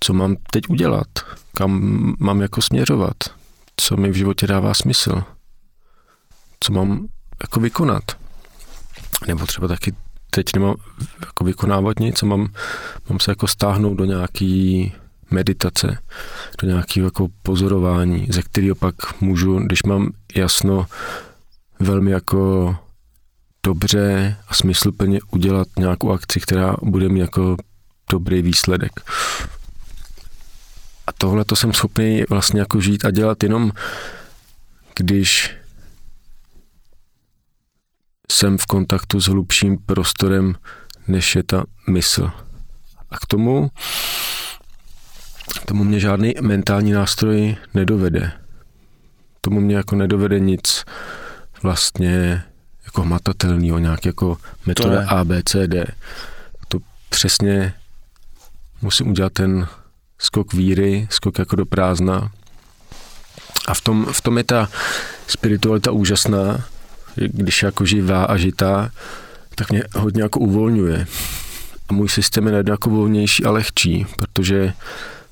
[0.00, 1.06] Co mám teď udělat?
[1.54, 3.16] Kam mám jako směřovat?
[3.76, 5.22] Co mi v životě dává smysl?
[6.60, 7.08] Co mám
[7.42, 8.04] jako vykonat?
[9.26, 9.94] Nebo třeba taky
[10.30, 10.74] teď nemám
[11.20, 12.48] jako vykonávat nic, mám,
[13.08, 14.92] mám se jako stáhnout do nějaký
[15.30, 15.98] meditace,
[16.62, 20.86] do nějakého jako pozorování, ze kterého pak můžu, když mám jasno,
[21.80, 22.76] velmi jako
[23.66, 27.56] dobře a smysluplně udělat nějakou akci, která bude mít jako
[28.10, 28.92] dobrý výsledek.
[31.06, 33.72] A tohle to jsem schopný vlastně jako žít a dělat jenom,
[34.96, 35.55] když
[38.32, 40.54] jsem v kontaktu s hlubším prostorem,
[41.08, 42.30] než je ta mysl.
[43.10, 43.70] A k tomu,
[45.62, 48.32] k tomu mě žádný mentální nástroj nedovede.
[49.40, 50.84] Tomu mě jako nedovede nic
[51.62, 52.44] vlastně
[52.84, 55.84] jako hmatatelného, nějak jako metoda A, B, C, D.
[56.68, 57.74] To přesně
[58.82, 59.68] musím udělat ten
[60.18, 62.30] skok víry, skok jako do prázdna.
[63.66, 64.68] A v tom, v tom je ta
[65.26, 66.64] spiritualita úžasná,
[67.16, 68.90] když jako živá a žitá,
[69.54, 71.06] tak mě hodně jako uvolňuje.
[71.88, 74.72] A můj systém je najednou jako volnější a lehčí, protože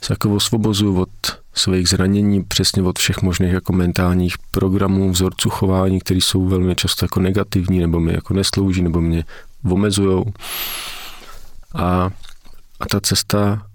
[0.03, 1.09] se jako osvobozuju od
[1.55, 7.05] svých zranění, přesně od všech možných jako mentálních programů, vzorců chování, které jsou velmi často
[7.05, 9.25] jako negativní, nebo mi jako neslouží, nebo mě
[9.71, 10.25] omezujou.
[11.75, 12.11] A,
[12.81, 13.67] a ta cesta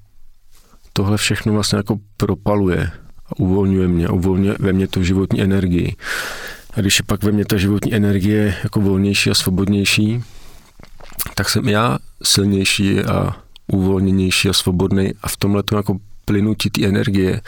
[0.93, 2.91] tohle všechno vlastně jako propaluje
[3.26, 5.95] a uvolňuje mě, uvolňuje ve mně tu životní energii.
[6.74, 10.24] A když je pak ve mně ta životní energie jako volnější a svobodnější,
[11.36, 13.36] tak jsem já silnější a
[13.67, 17.41] uvolněnější a svobodný a v tomhle to jako plynutí té energie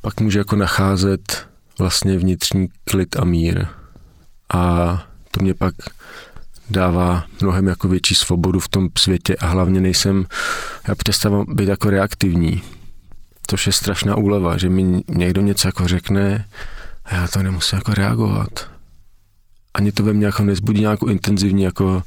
[0.00, 1.46] pak může jako nacházet
[1.78, 3.66] vlastně vnitřní klid a mír.
[4.54, 4.92] A
[5.30, 5.74] to mě pak
[6.70, 10.26] dává mnohem jako větší svobodu v tom světě a hlavně nejsem,
[10.88, 12.62] já přestávám být jako reaktivní.
[13.46, 16.44] To je strašná úleva, že mi někdo něco jako řekne
[17.08, 18.70] a já to nemusím jako reagovat.
[19.74, 22.02] Ani to ve mně jako nezbudí nějakou intenzivní jako,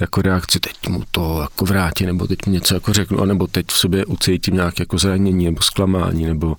[0.00, 3.66] jako reakci, teď mu to jako vrátí, nebo teď mu něco jako řeknu, nebo teď
[3.68, 6.56] v sobě ucítím nějaké jako zranění, nebo zklamání, nebo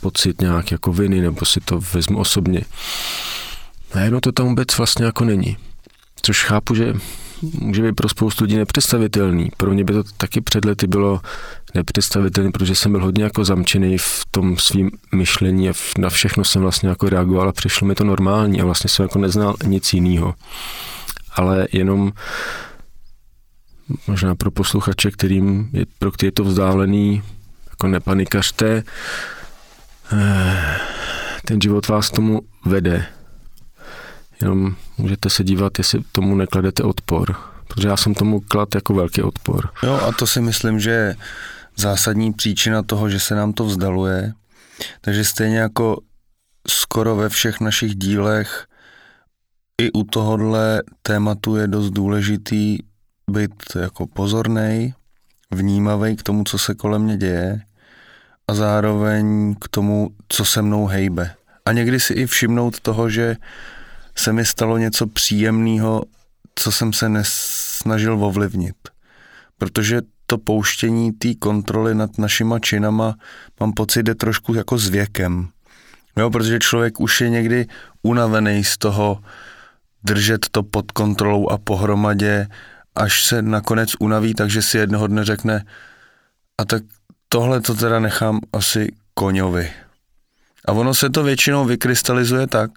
[0.00, 2.62] pocit nějak jako viny, nebo si to vezmu osobně.
[3.94, 5.56] Najednou to tam vůbec vlastně jako není.
[6.22, 6.94] Což chápu, že
[7.42, 9.50] může být pro spoustu lidí nepředstavitelný.
[9.56, 11.20] Pro mě by to taky před lety bylo
[11.74, 16.62] nepředstavitelné, protože jsem byl hodně jako zamčený v tom svým myšlení a na všechno jsem
[16.62, 20.34] vlastně jako reagoval a přišlo mi to normální a vlastně jsem jako neznal nic jiného.
[21.32, 22.12] Ale jenom
[24.06, 27.22] možná pro posluchače, kterým je, pro který je to vzdálený,
[27.70, 28.82] jako nepanikařte,
[30.12, 30.76] eh,
[31.44, 33.06] ten život vás tomu vede.
[34.40, 37.36] Jenom můžete se dívat, jestli tomu nekladete odpor.
[37.68, 39.70] Protože já jsem tomu klad jako velký odpor.
[39.82, 41.16] Jo, a to si myslím, že je
[41.76, 44.32] zásadní příčina toho, že se nám to vzdaluje.
[45.00, 46.00] Takže stejně jako
[46.68, 48.66] skoro ve všech našich dílech
[49.80, 52.78] i u tohohle tématu je dost důležitý
[53.30, 54.94] být jako pozorný,
[55.50, 57.60] vnímavý k tomu, co se kolem mě děje
[58.48, 61.34] a zároveň k tomu, co se mnou hejbe.
[61.66, 63.36] A někdy si i všimnout toho, že
[64.18, 66.02] se mi stalo něco příjemného,
[66.54, 68.76] co jsem se nesnažil ovlivnit.
[69.58, 73.14] Protože to pouštění té kontroly nad našima činama,
[73.60, 75.48] mám pocit, jde trošku jako s věkem.
[76.16, 77.66] Jo, protože člověk už je někdy
[78.02, 79.22] unavený z toho
[80.04, 82.48] držet to pod kontrolou a pohromadě,
[82.94, 85.64] až se nakonec unaví, takže si jednoho dne řekne,
[86.58, 86.82] a tak
[87.28, 89.70] tohle to teda nechám asi koňovi.
[90.66, 92.70] A ono se to většinou vykrystalizuje tak,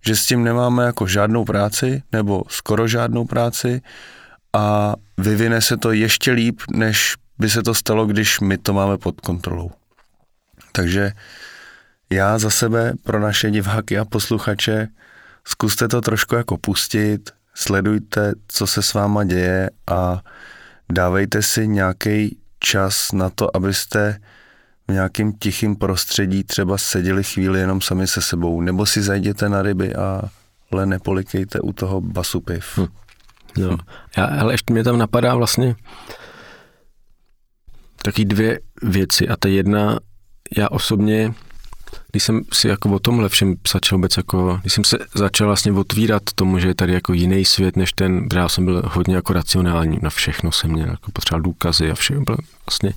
[0.00, 3.82] že s tím nemáme jako žádnou práci, nebo skoro žádnou práci
[4.52, 8.98] a vyvine se to ještě líp, než by se to stalo, když my to máme
[8.98, 9.70] pod kontrolou.
[10.72, 11.12] Takže
[12.10, 14.88] já za sebe, pro naše diváky a posluchače,
[15.44, 20.22] zkuste to trošku jako pustit, sledujte, co se s váma děje a
[20.92, 24.20] dávejte si nějaký čas na to, abyste
[24.88, 29.62] v nějakém tichém prostředí třeba seděli chvíli jenom sami se sebou, nebo si zajděte na
[29.62, 30.22] ryby a
[30.72, 32.78] ale nepolikejte u toho basu piv.
[32.78, 32.86] Hm.
[33.58, 33.76] No,
[34.16, 35.76] já, ale ještě mě tam napadá vlastně
[38.02, 39.98] taky dvě věci a ta jedna,
[40.56, 41.34] já osobně,
[42.10, 45.72] když jsem si jako o tomhle všem začal vůbec jako, když jsem se začal vlastně
[45.72, 49.32] otvírat tomu, že je tady jako jiný svět než ten, já jsem byl hodně jako
[49.32, 52.36] racionální, na všechno jsem měl jako potřeboval důkazy a všechno byl
[52.70, 52.92] vlastně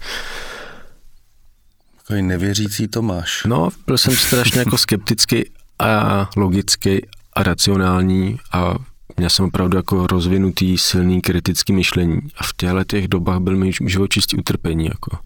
[2.09, 3.43] Takový nevěřící Tomáš.
[3.47, 5.43] No, byl jsem strašně jako skeptický
[5.79, 7.01] a logický
[7.33, 8.75] a racionální a
[9.17, 12.21] měl jsem opravdu jako rozvinutý, silný kritický myšlení.
[12.37, 15.17] A v těchto těch dobách byl mi život čistý utrpení, jako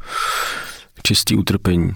[1.04, 1.94] čistý utrpení.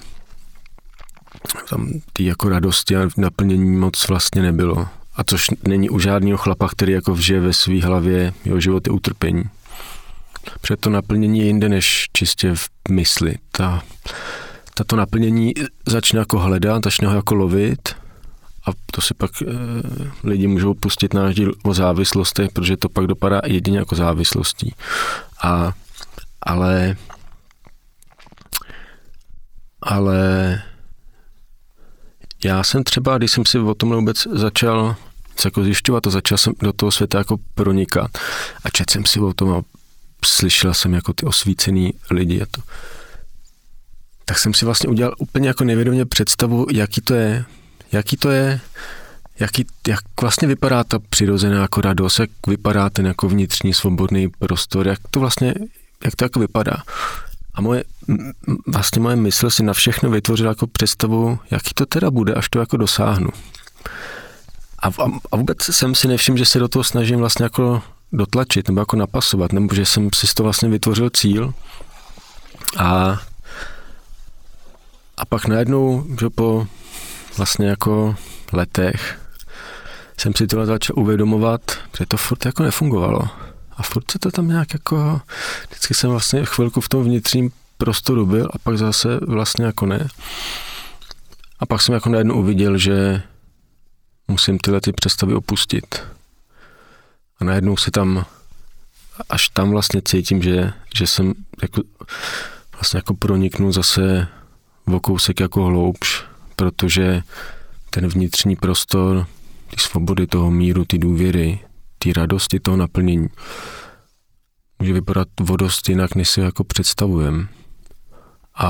[1.70, 4.88] Tam ty jako radosti a naplnění moc vlastně nebylo.
[5.16, 8.94] A což není u žádného chlapa, který jako vžije ve své hlavě, jeho život je
[8.94, 9.44] utrpení.
[10.62, 13.36] Protože to naplnění je jinde než čistě v mysli.
[13.52, 13.84] Ta,
[14.78, 15.54] tato naplnění
[15.86, 17.90] začne jako hledat, začne ho jako lovit
[18.66, 19.46] a to si pak e,
[20.24, 24.76] lidi můžou pustit na díl o závislostech, protože to pak dopadá jedině jako závislostí.
[25.44, 25.74] A,
[26.42, 26.96] ale
[29.82, 30.62] ale
[32.44, 34.96] já jsem třeba, když jsem si o tom vůbec začal
[35.46, 38.18] jako zjišťovat a začal jsem do toho světa jako pronikat
[38.64, 39.62] a četl jsem si o tom a
[40.26, 42.62] slyšel jsem jako ty osvícený lidi a to,
[44.28, 47.46] tak jsem si vlastně udělal úplně jako nevědomě představu, jaký to je,
[47.92, 48.60] jaký to je,
[49.40, 54.88] jaký, jak vlastně vypadá ta přirozená jako radost, jak vypadá ten jako vnitřní svobodný prostor,
[54.88, 55.54] jak to vlastně,
[56.04, 56.84] jak to jako vypadá.
[57.54, 57.84] A moje,
[58.68, 62.60] vlastně moje mysl si na všechno vytvořila jako představu, jaký to teda bude, až to
[62.60, 63.30] jako dosáhnu.
[64.80, 68.68] A, a, a vůbec jsem si nevšiml, že se do toho snažím vlastně jako dotlačit,
[68.68, 71.54] nebo jako napasovat, nebo že jsem si to vlastně vytvořil cíl
[72.78, 73.20] a
[75.18, 76.68] a pak najednou, že po
[77.38, 78.16] vlastně jako
[78.54, 79.20] letech
[80.18, 81.62] jsem si tohle začal uvědomovat,
[81.98, 83.22] že to furt jako nefungovalo.
[83.78, 85.22] A furt se to tam nějak jako,
[85.70, 90.08] vždycky jsem vlastně chvilku v tom vnitřním prostoru byl a pak zase vlastně jako ne.
[91.60, 93.22] A pak jsem jako najednou uviděl, že
[94.28, 96.04] musím tyhle ty představy opustit.
[97.40, 98.26] A najednou se tam,
[99.30, 101.82] až tam vlastně cítím, že, že jsem jako,
[102.74, 104.28] vlastně jako proniknul zase
[104.94, 106.24] o kousek jako hloubš,
[106.56, 107.22] protože
[107.90, 109.28] ten vnitřní prostor,
[109.70, 111.60] ty svobody toho míru, ty důvěry,
[112.00, 113.28] ty radosti toho naplnění,
[114.80, 117.48] může vypadat vodost jinak, než si jako představujem.
[118.56, 118.68] A,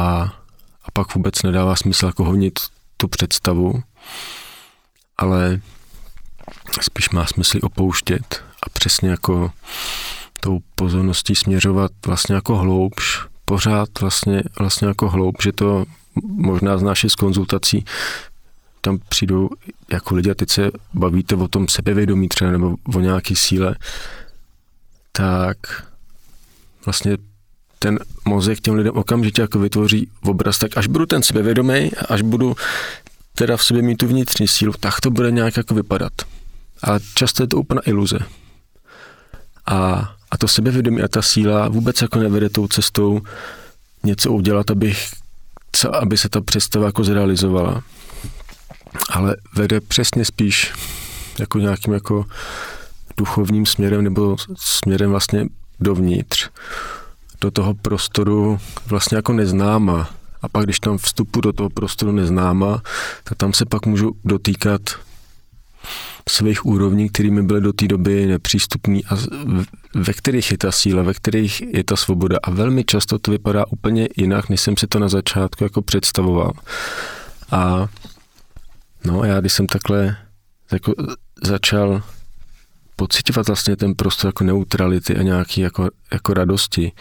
[0.83, 2.59] a pak vůbec nedává smysl jako honit
[2.97, 3.83] tu představu,
[5.17, 5.61] ale
[6.81, 9.51] spíš má smysl opouštět a přesně jako
[10.39, 15.85] tou pozorností směřovat vlastně jako hloubš, pořád vlastně, vlastně jako hloub, že to
[16.23, 17.85] možná z konzultací,
[18.81, 19.49] tam přijdou
[19.91, 23.75] jako lidi a teď se bavíte o tom sebevědomí třeba nebo o nějaké síle,
[25.11, 25.57] tak
[26.85, 27.17] vlastně
[27.79, 32.55] ten mozek těm lidem okamžitě jako vytvoří obraz, tak až budu ten sebevědomý, až budu
[33.35, 36.13] teda v sobě mít tu vnitřní sílu, tak to bude nějak jako vypadat.
[36.81, 38.19] Ale často je to úplná iluze.
[39.65, 43.21] A, a to sebevědomí a ta síla vůbec jako nevede tou cestou
[44.03, 45.09] něco udělat, abych
[45.71, 47.83] co, aby se ta představa jako zrealizovala.
[49.09, 50.73] Ale vede přesně spíš
[51.39, 52.25] jako nějakým jako
[53.17, 55.45] duchovním směrem nebo směrem vlastně
[55.79, 56.49] dovnitř,
[57.41, 60.09] do toho prostoru vlastně jako neznáma.
[60.41, 62.81] A pak, když tam vstupu do toho prostoru neznáma,
[63.23, 64.81] tak tam se pak můžu dotýkat
[66.29, 69.17] svých úrovní, kterými byly do té doby nepřístupný a
[69.97, 72.37] ve kterých je ta síla, ve kterých je ta svoboda.
[72.43, 76.51] A velmi často to vypadá úplně jinak, než jsem si to na začátku jako představoval.
[77.51, 77.87] A
[79.05, 80.17] no já když jsem takhle
[80.71, 80.93] jako
[81.43, 82.03] začal
[82.95, 86.91] pocitovat vlastně ten prostor jako neutrality a nějaký jako, jako radosti,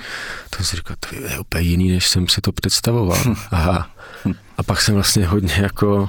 [0.50, 3.36] tak jsem si říkal, to je úplně jiný, než jsem si to představoval.
[3.50, 3.90] Aha.
[4.58, 6.08] A pak jsem vlastně hodně jako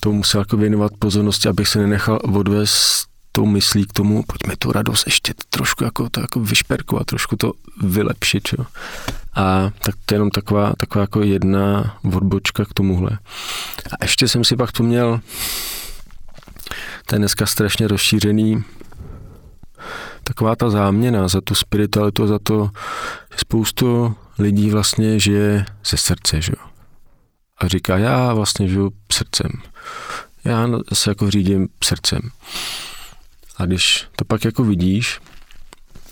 [0.00, 4.72] tomu musel jako věnovat pozornosti, abych se nenechal odvést tou myslí k tomu, pojďme tu
[4.72, 7.52] radost ještě trošku jako to jako vyšperkovat, trošku to
[7.82, 8.66] vylepšit, jo.
[9.34, 13.10] A tak to je jenom taková, taková jako jedna odbočka k tomuhle.
[13.92, 15.20] A ještě jsem si pak tu měl,
[17.06, 18.64] to je dneska strašně rozšířený,
[20.24, 22.70] taková ta záměna za tu spiritualitu, za to,
[23.32, 26.66] že spoustu lidí vlastně žije ze srdce, že jo.
[27.58, 29.50] A říká, já vlastně žiju srdcem
[30.44, 32.20] já se jako řídím srdcem.
[33.60, 35.20] A když to pak jako vidíš,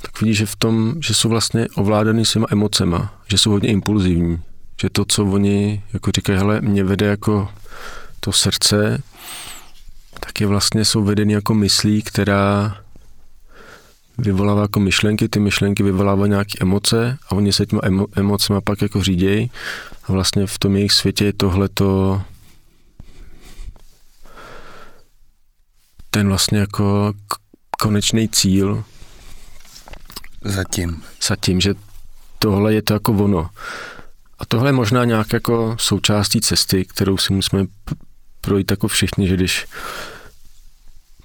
[0.02, 4.40] tak vidíš, že v tom, že jsou vlastně ovládaný svýma emocema, že jsou hodně impulzivní,
[4.80, 7.48] že to, co oni jako říkají, hele, mě vede jako
[8.20, 9.02] to srdce,
[10.20, 12.76] tak je vlastně jsou vedeny jako myslí, která
[14.18, 18.82] vyvolává jako myšlenky, ty myšlenky vyvolávají nějaké emoce a oni se těma emo, emocema pak
[18.82, 19.50] jako řídějí.
[20.04, 22.22] A vlastně v tom jejich světě je tohleto
[26.18, 27.12] ten vlastně jako
[27.82, 28.84] konečný cíl.
[30.44, 31.02] Zatím.
[31.28, 31.74] Zatím, že
[32.38, 33.50] tohle je to jako ono.
[34.38, 37.66] A tohle je možná nějak jako součástí cesty, kterou si musíme
[38.40, 39.66] projít jako všichni, že když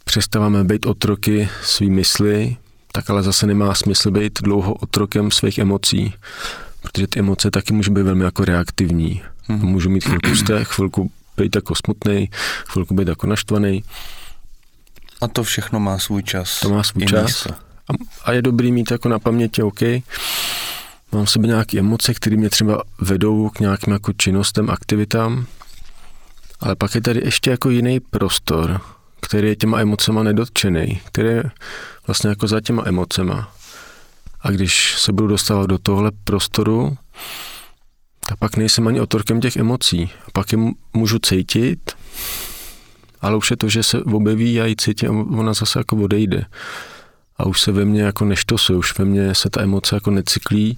[0.04, 2.58] přestáváme být otroky svý mysli,
[2.92, 6.14] tak ale zase nemá smysl být dlouho otrokem svých emocí,
[6.82, 9.22] protože ty emoce taky můžou být velmi jako reaktivní.
[9.48, 9.66] Hmm.
[9.66, 12.30] Můžu mít chvilku stech, chvilku být jako smutný,
[12.68, 13.84] chvilku být jako naštvaný.
[15.24, 16.60] A to všechno má svůj čas.
[16.60, 17.48] To má svůj čas.
[17.48, 17.94] A,
[18.26, 19.82] a je dobrý mít jako na paměti, OK,
[21.12, 25.46] mám v sobě nějaké emoce, které mě třeba vedou k nějakým jako činnostem, aktivitám,
[26.60, 28.82] ale pak je tady ještě jako jiný prostor,
[29.22, 31.44] který je těma emocema nedotčený, který je
[32.08, 33.54] vlastně jako za těma emocema.
[34.42, 36.98] A když se budu dostávat do tohle prostoru,
[38.28, 40.12] tak pak nejsem ani otorkem těch emocí.
[40.28, 40.58] A pak je
[40.94, 41.92] můžu cítit,
[43.24, 46.46] ale už je to, že se objeví a ji cítím ona zase jako odejde.
[47.38, 50.78] A už se ve mně jako neštosuje, už ve mně se ta emoce jako necyklí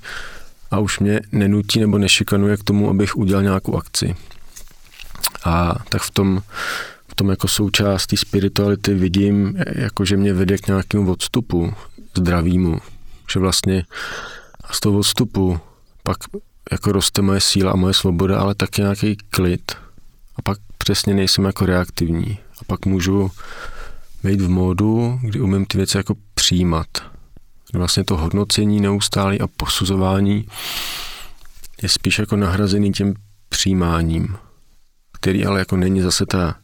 [0.71, 4.15] a už mě nenutí nebo nešikanuje k tomu, abych udělal nějakou akci.
[5.43, 6.41] A tak v tom,
[7.07, 11.73] v tom jako součást té spirituality vidím, jako že mě vede k nějakému odstupu
[12.17, 12.79] zdravýmu.
[13.33, 13.83] Že vlastně
[14.71, 15.59] z toho odstupu
[16.03, 16.17] pak
[16.71, 19.71] jako roste moje síla a moje svoboda, ale taky nějaký klid.
[20.35, 22.38] A pak přesně nejsem jako reaktivní.
[22.61, 23.31] A pak můžu
[24.23, 26.88] být v módu, kdy umím ty věci jako přijímat.
[27.73, 30.45] Vlastně to hodnocení neustálé a posuzování
[31.81, 33.13] je spíš jako nahrazený tím
[33.49, 34.38] přijímáním
[35.25, 36.55] který ale jako není zase ta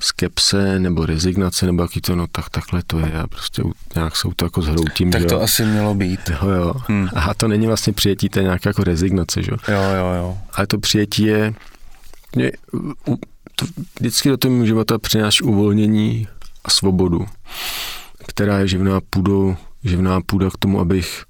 [0.00, 3.62] skepse nebo rezignace, nebo jaký to, no tak takhle to je a prostě
[3.94, 5.10] nějak jsou to jako zhroutím.
[5.10, 5.40] Tak to jo.
[5.40, 6.20] asi mělo být.
[6.30, 6.74] Jo, jo.
[6.88, 7.08] Hmm.
[7.14, 9.56] A to není vlastně přijetí, to je nějaká jako rezignace, že jo.
[9.68, 9.82] Jo,
[10.16, 11.54] jo, Ale to přijetí je,
[12.36, 12.52] je
[13.56, 13.66] to
[13.98, 16.28] vždycky do toho života přináší uvolnění
[16.64, 17.26] a svobodu,
[18.26, 21.24] která je živná půdou, živná půda k tomu, abych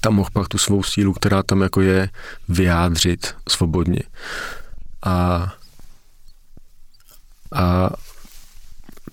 [0.00, 2.08] tam mohl pak tu svou sílu, která tam jako je,
[2.48, 4.02] vyjádřit svobodně.
[5.06, 5.46] A
[7.54, 7.90] a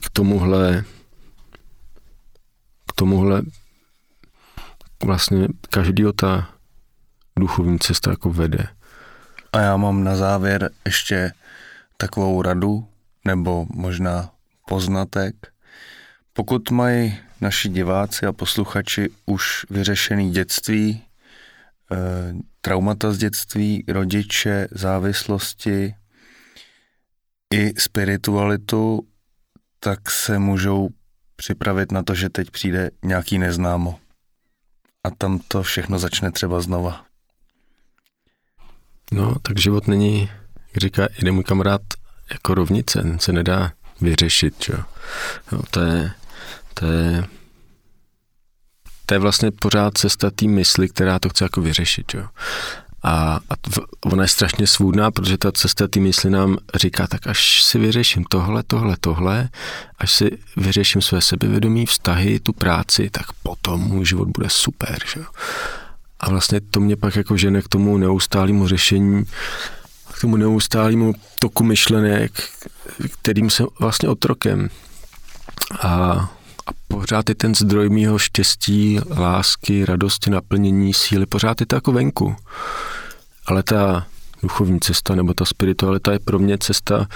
[0.02, 0.84] k tomuhle
[2.90, 3.42] k tomuhle
[5.04, 6.50] vlastně každý ta
[7.40, 8.68] duchovní cesta jako vede.
[9.54, 11.32] A já mám na závěr ještě
[11.98, 12.88] takovou radu,
[13.26, 14.32] nebo možná
[14.68, 15.36] poznatek.
[16.34, 21.02] Pokud mají naši diváci a posluchači už vyřešený dětství, e,
[22.62, 25.96] traumata z dětství, rodiče, závislosti,
[27.54, 29.08] i spiritualitu,
[29.80, 30.90] tak se můžou
[31.36, 34.00] připravit na to, že teď přijde nějaký neznámo.
[35.04, 37.06] A tam to všechno začne třeba znova.
[39.12, 40.30] No, tak život není,
[40.80, 41.82] říká jeden můj kamarád,
[42.34, 43.72] jako rovnice, ten se nedá
[44.02, 44.74] vyřešit, čo?
[45.52, 46.12] No, to je,
[46.74, 47.24] to je,
[49.06, 52.28] to je vlastně pořád cesta té mysli, která to chce jako vyřešit, jo.
[53.04, 53.54] A, a
[54.06, 58.24] ona je strašně svůdná, protože ta cesta ty mysli nám říká, tak až si vyřeším
[58.30, 59.50] tohle, tohle, tohle,
[60.00, 64.98] až si vyřeším své sebevědomí, vztahy, tu práci, tak potom můj život bude super.
[65.14, 65.22] Že?
[66.20, 69.24] A vlastně to mě pak jako žene k tomu neustálému řešení,
[70.18, 72.32] k tomu neustálému toku myšlenek,
[73.22, 74.70] kterým jsem vlastně otrokem.
[75.82, 76.30] A
[76.68, 81.92] a pořád je ten zdroj mýho štěstí, lásky, radosti, naplnění, síly, pořád je to jako
[81.92, 82.36] venku.
[83.46, 84.08] Ale ta
[84.44, 87.08] duchovní cesta nebo ta spiritualita je pro mě cesta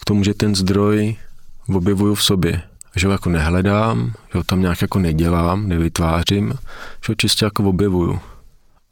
[0.00, 1.16] k tomu, že ten zdroj
[1.74, 2.62] objevuju v sobě.
[2.96, 6.52] Že ho jako nehledám, že ho tam nějak jako nedělám, nevytvářím,
[7.06, 8.20] že ho čistě jako objevuju.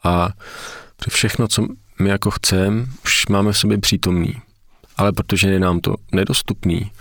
[0.05, 0.28] A
[1.09, 1.66] všechno, co
[1.99, 4.34] my jako chceme, už máme v sobě přítomný.
[4.97, 6.92] Ale protože je nám to nedostupný,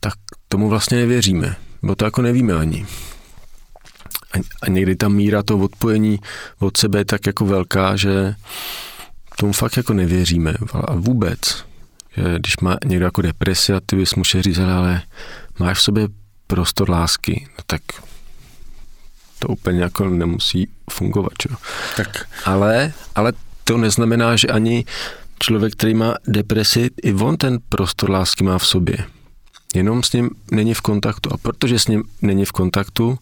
[0.00, 0.14] tak
[0.48, 1.56] tomu vlastně nevěříme.
[1.82, 2.86] Bo to jako nevíme ani.
[4.62, 6.18] A, někdy ta míra toho odpojení
[6.58, 8.34] od sebe je tak jako velká, že
[9.36, 10.54] tomu fakt jako nevěříme.
[10.74, 11.38] A vůbec.
[12.16, 15.02] Že když má někdo jako depresi a ty bys mu říct, ale
[15.58, 16.08] máš v sobě
[16.46, 17.82] prostor lásky, no tak
[19.38, 21.32] to úplně jako nemusí fungovat.
[21.38, 21.48] Čo?
[21.96, 22.28] Tak.
[22.44, 23.32] Ale, ale
[23.68, 24.84] to neznamená, že ani
[25.38, 28.96] člověk, který má depresi, i on ten prostor lásky má v sobě
[29.74, 31.32] jenom s ním není v kontaktu.
[31.32, 33.18] A protože s ním není v kontaktu,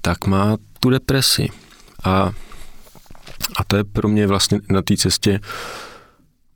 [0.00, 1.48] tak má tu depresi.
[2.04, 2.32] A,
[3.56, 5.40] a to je pro mě vlastně na té cestě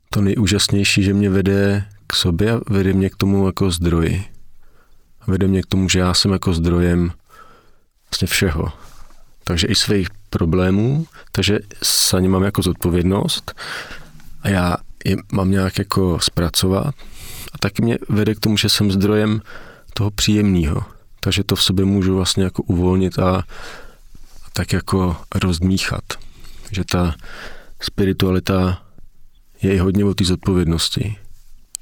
[0.09, 4.25] to nejúžasnější, že mě vede k sobě a vede mě k tomu jako zdroji.
[5.27, 7.11] vede mě k tomu, že já jsem jako zdrojem
[8.09, 8.71] vlastně všeho.
[9.43, 11.59] Takže i svých problémů, takže
[12.11, 13.53] za ně mám jako zodpovědnost
[14.41, 16.95] a já je mám nějak jako zpracovat
[17.53, 19.41] a taky mě vede k tomu, že jsem zdrojem
[19.93, 20.83] toho příjemného.
[21.19, 23.37] Takže to v sobě můžu vlastně jako uvolnit a,
[24.43, 26.03] a tak jako rozdmíchat.
[26.71, 27.15] Že ta
[27.81, 28.81] spiritualita
[29.61, 31.15] je i hodně o té zodpovědnosti.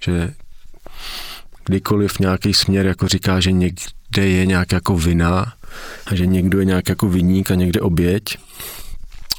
[0.03, 0.33] Že
[1.65, 5.53] kdykoliv nějaký směr jako říká, že někde je nějak jako vina
[6.05, 8.37] a že někdo je nějak jako viník a někde oběť,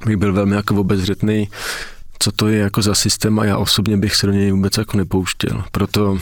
[0.07, 1.49] bych byl velmi jako obezřetný,
[2.19, 4.97] co to je jako za systém a já osobně bych se do něj vůbec jako
[4.97, 5.65] nepouštěl.
[5.73, 6.19] Proto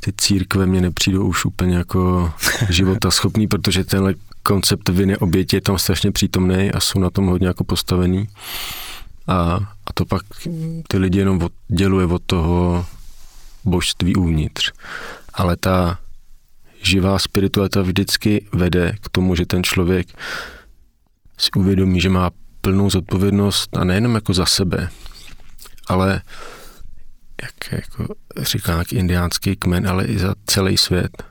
[0.00, 2.32] ty církve mě nepřijdou už úplně jako
[2.70, 7.26] života schopný, protože tenhle koncept viny oběti je tam strašně přítomný a jsou na tom
[7.26, 8.28] hodně jako postavený.
[9.26, 9.34] A,
[9.86, 10.22] a to pak
[10.88, 12.86] ty lidi jenom odděluje od toho
[13.64, 14.72] božství uvnitř.
[15.34, 15.98] Ale ta
[16.86, 20.08] živá spiritualita vždycky vede k tomu, že ten člověk
[21.38, 22.30] si uvědomí, že má
[22.60, 24.88] plnou zodpovědnost a nejenom jako za sebe,
[25.86, 26.22] ale
[27.42, 31.22] jak jako říká nějaký indiánský kmen, ale i za celý svět.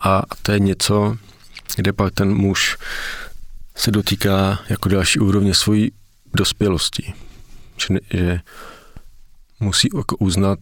[0.00, 1.16] A to je něco,
[1.76, 2.76] kde pak ten muž
[3.76, 5.92] se dotýká jako další úrovně svojí
[6.34, 7.14] dospělosti.
[7.76, 8.40] Že, že
[9.60, 10.58] musí jako uznat,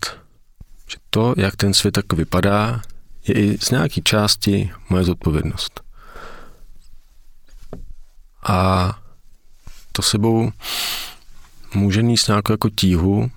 [0.91, 2.83] že to, jak ten svět tak vypadá,
[3.29, 5.81] je i z nějaké části moje zodpovědnost.
[8.43, 8.99] A
[9.93, 10.51] to sebou
[11.75, 13.31] může níst nějakou jako tíhu,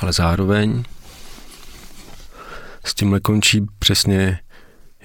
[0.00, 0.84] ale zároveň
[2.84, 4.40] s tímhle končí přesně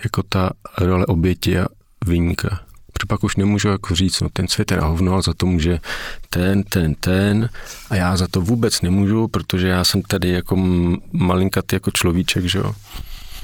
[0.04, 1.66] jako ta role oběti a
[2.06, 2.60] výjimka.
[2.93, 5.46] Protože pak už nemůžu jako říct, no ten svět je na hovno, ale za to
[5.46, 5.80] může
[6.30, 7.50] ten, ten, ten
[7.89, 10.56] a já za to vůbec nemůžu, protože já jsem tady jako
[11.12, 12.76] malinkatý jako človíček, že jo.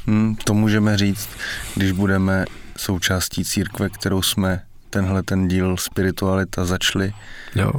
[0.08, 1.30] Hmm, to můžeme říct,
[1.76, 2.46] když budeme
[2.78, 7.14] součástí církve, kterou jsme tenhle ten díl spiritualita začali.
[7.56, 7.72] Jo,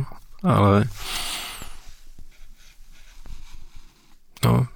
[0.42, 0.84] ale
[4.44, 4.66] no,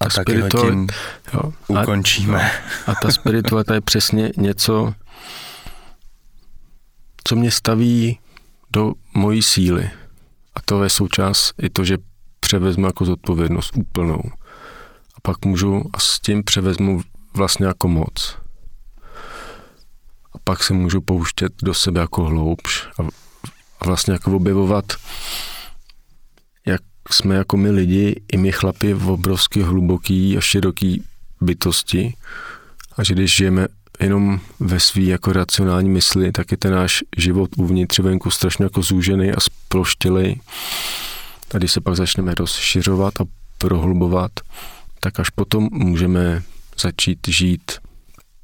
[0.00, 0.88] a taky ho tím
[1.34, 2.50] jo, ukončíme.
[2.86, 4.94] A, a ta spiritualita je přesně něco,
[7.24, 8.18] co mě staví
[8.70, 9.90] do mojí síly.
[10.54, 11.98] A to je součást i to, že
[12.40, 14.22] převezmu jako zodpovědnost úplnou.
[15.22, 17.02] Pak můžu a s tím převezmu
[17.34, 18.36] vlastně jako moc
[20.34, 23.02] a pak se můžu pouštět do sebe jako hloubš a,
[23.80, 24.84] a vlastně jako objevovat,
[26.66, 31.04] jak jsme jako my lidi, i my chlapi v obrovsky hluboký a široký
[31.40, 32.14] bytosti
[32.96, 33.66] a že když žijeme
[34.00, 38.82] jenom ve svý jako racionální mysli, tak je ten náš život uvnitř venku strašně jako
[38.82, 40.40] zúžený a sploštělej.
[41.54, 43.24] A když se pak začneme rozšiřovat a
[43.58, 44.30] prohlubovat,
[45.04, 46.42] tak až potom můžeme
[46.80, 47.72] začít žít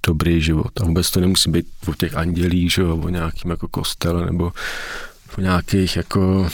[0.07, 0.81] dobrý život.
[0.81, 4.53] A vůbec to nemusí být o těch andělích, že o nějakým jako kostel nebo
[5.39, 6.49] o nějakých jako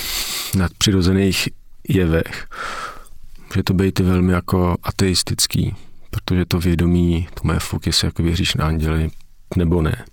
[0.57, 1.49] nadpřirozených
[1.89, 2.49] jevech.
[3.49, 5.77] Může to být velmi jako ateistický,
[6.11, 9.11] protože to vědomí, to moje fuk, jestli jako věříš na anděly
[9.57, 10.05] nebo ne.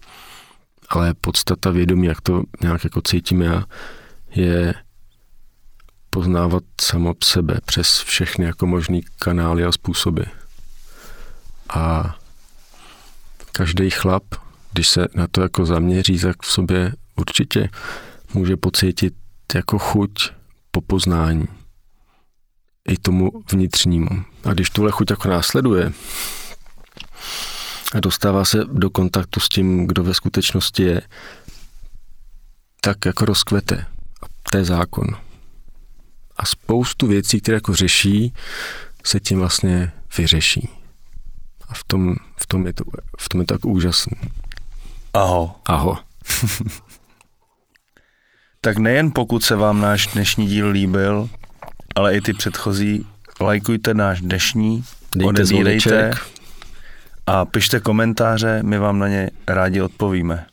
[0.89, 3.65] Ale podstata vědomí, jak to nějak jako cítím já,
[4.35, 4.73] je
[6.13, 10.21] poznávat samo sebe přes všechny jako možný kanály a způsoby.
[11.69, 12.15] A
[13.51, 14.23] každý chlap,
[14.73, 17.69] když se na to jako zaměří, tak v sobě určitě
[18.33, 19.13] může pocítit
[19.55, 20.11] jako chuť
[20.71, 21.47] po poznání.
[22.87, 24.23] I tomu vnitřnímu.
[24.43, 25.93] A když tuhle chuť jako následuje
[27.93, 31.01] a dostává se do kontaktu s tím, kdo ve skutečnosti je,
[32.81, 33.85] tak jako rozkvete.
[34.21, 35.05] A to je zákon.
[36.41, 38.33] A spoustu věcí, které jako řeší,
[39.05, 40.69] se tím vlastně vyřeší.
[41.69, 42.83] A v tom, v tom, je, to,
[43.19, 44.17] v tom je tak úžasný.
[45.13, 45.55] Aho.
[45.65, 45.97] Aho.
[48.61, 51.29] tak nejen pokud se vám náš dnešní díl líbil,
[51.95, 53.07] ale i ty předchozí,
[53.41, 54.83] lajkujte náš dnešní,
[55.15, 56.11] Dejte odebírejte
[57.27, 60.45] a pište komentáře, my vám na ně rádi odpovíme.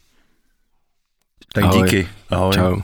[1.53, 1.83] Tak Ahoj.
[1.83, 2.09] díky.
[2.31, 2.55] Ahoj.
[2.55, 2.81] Čau.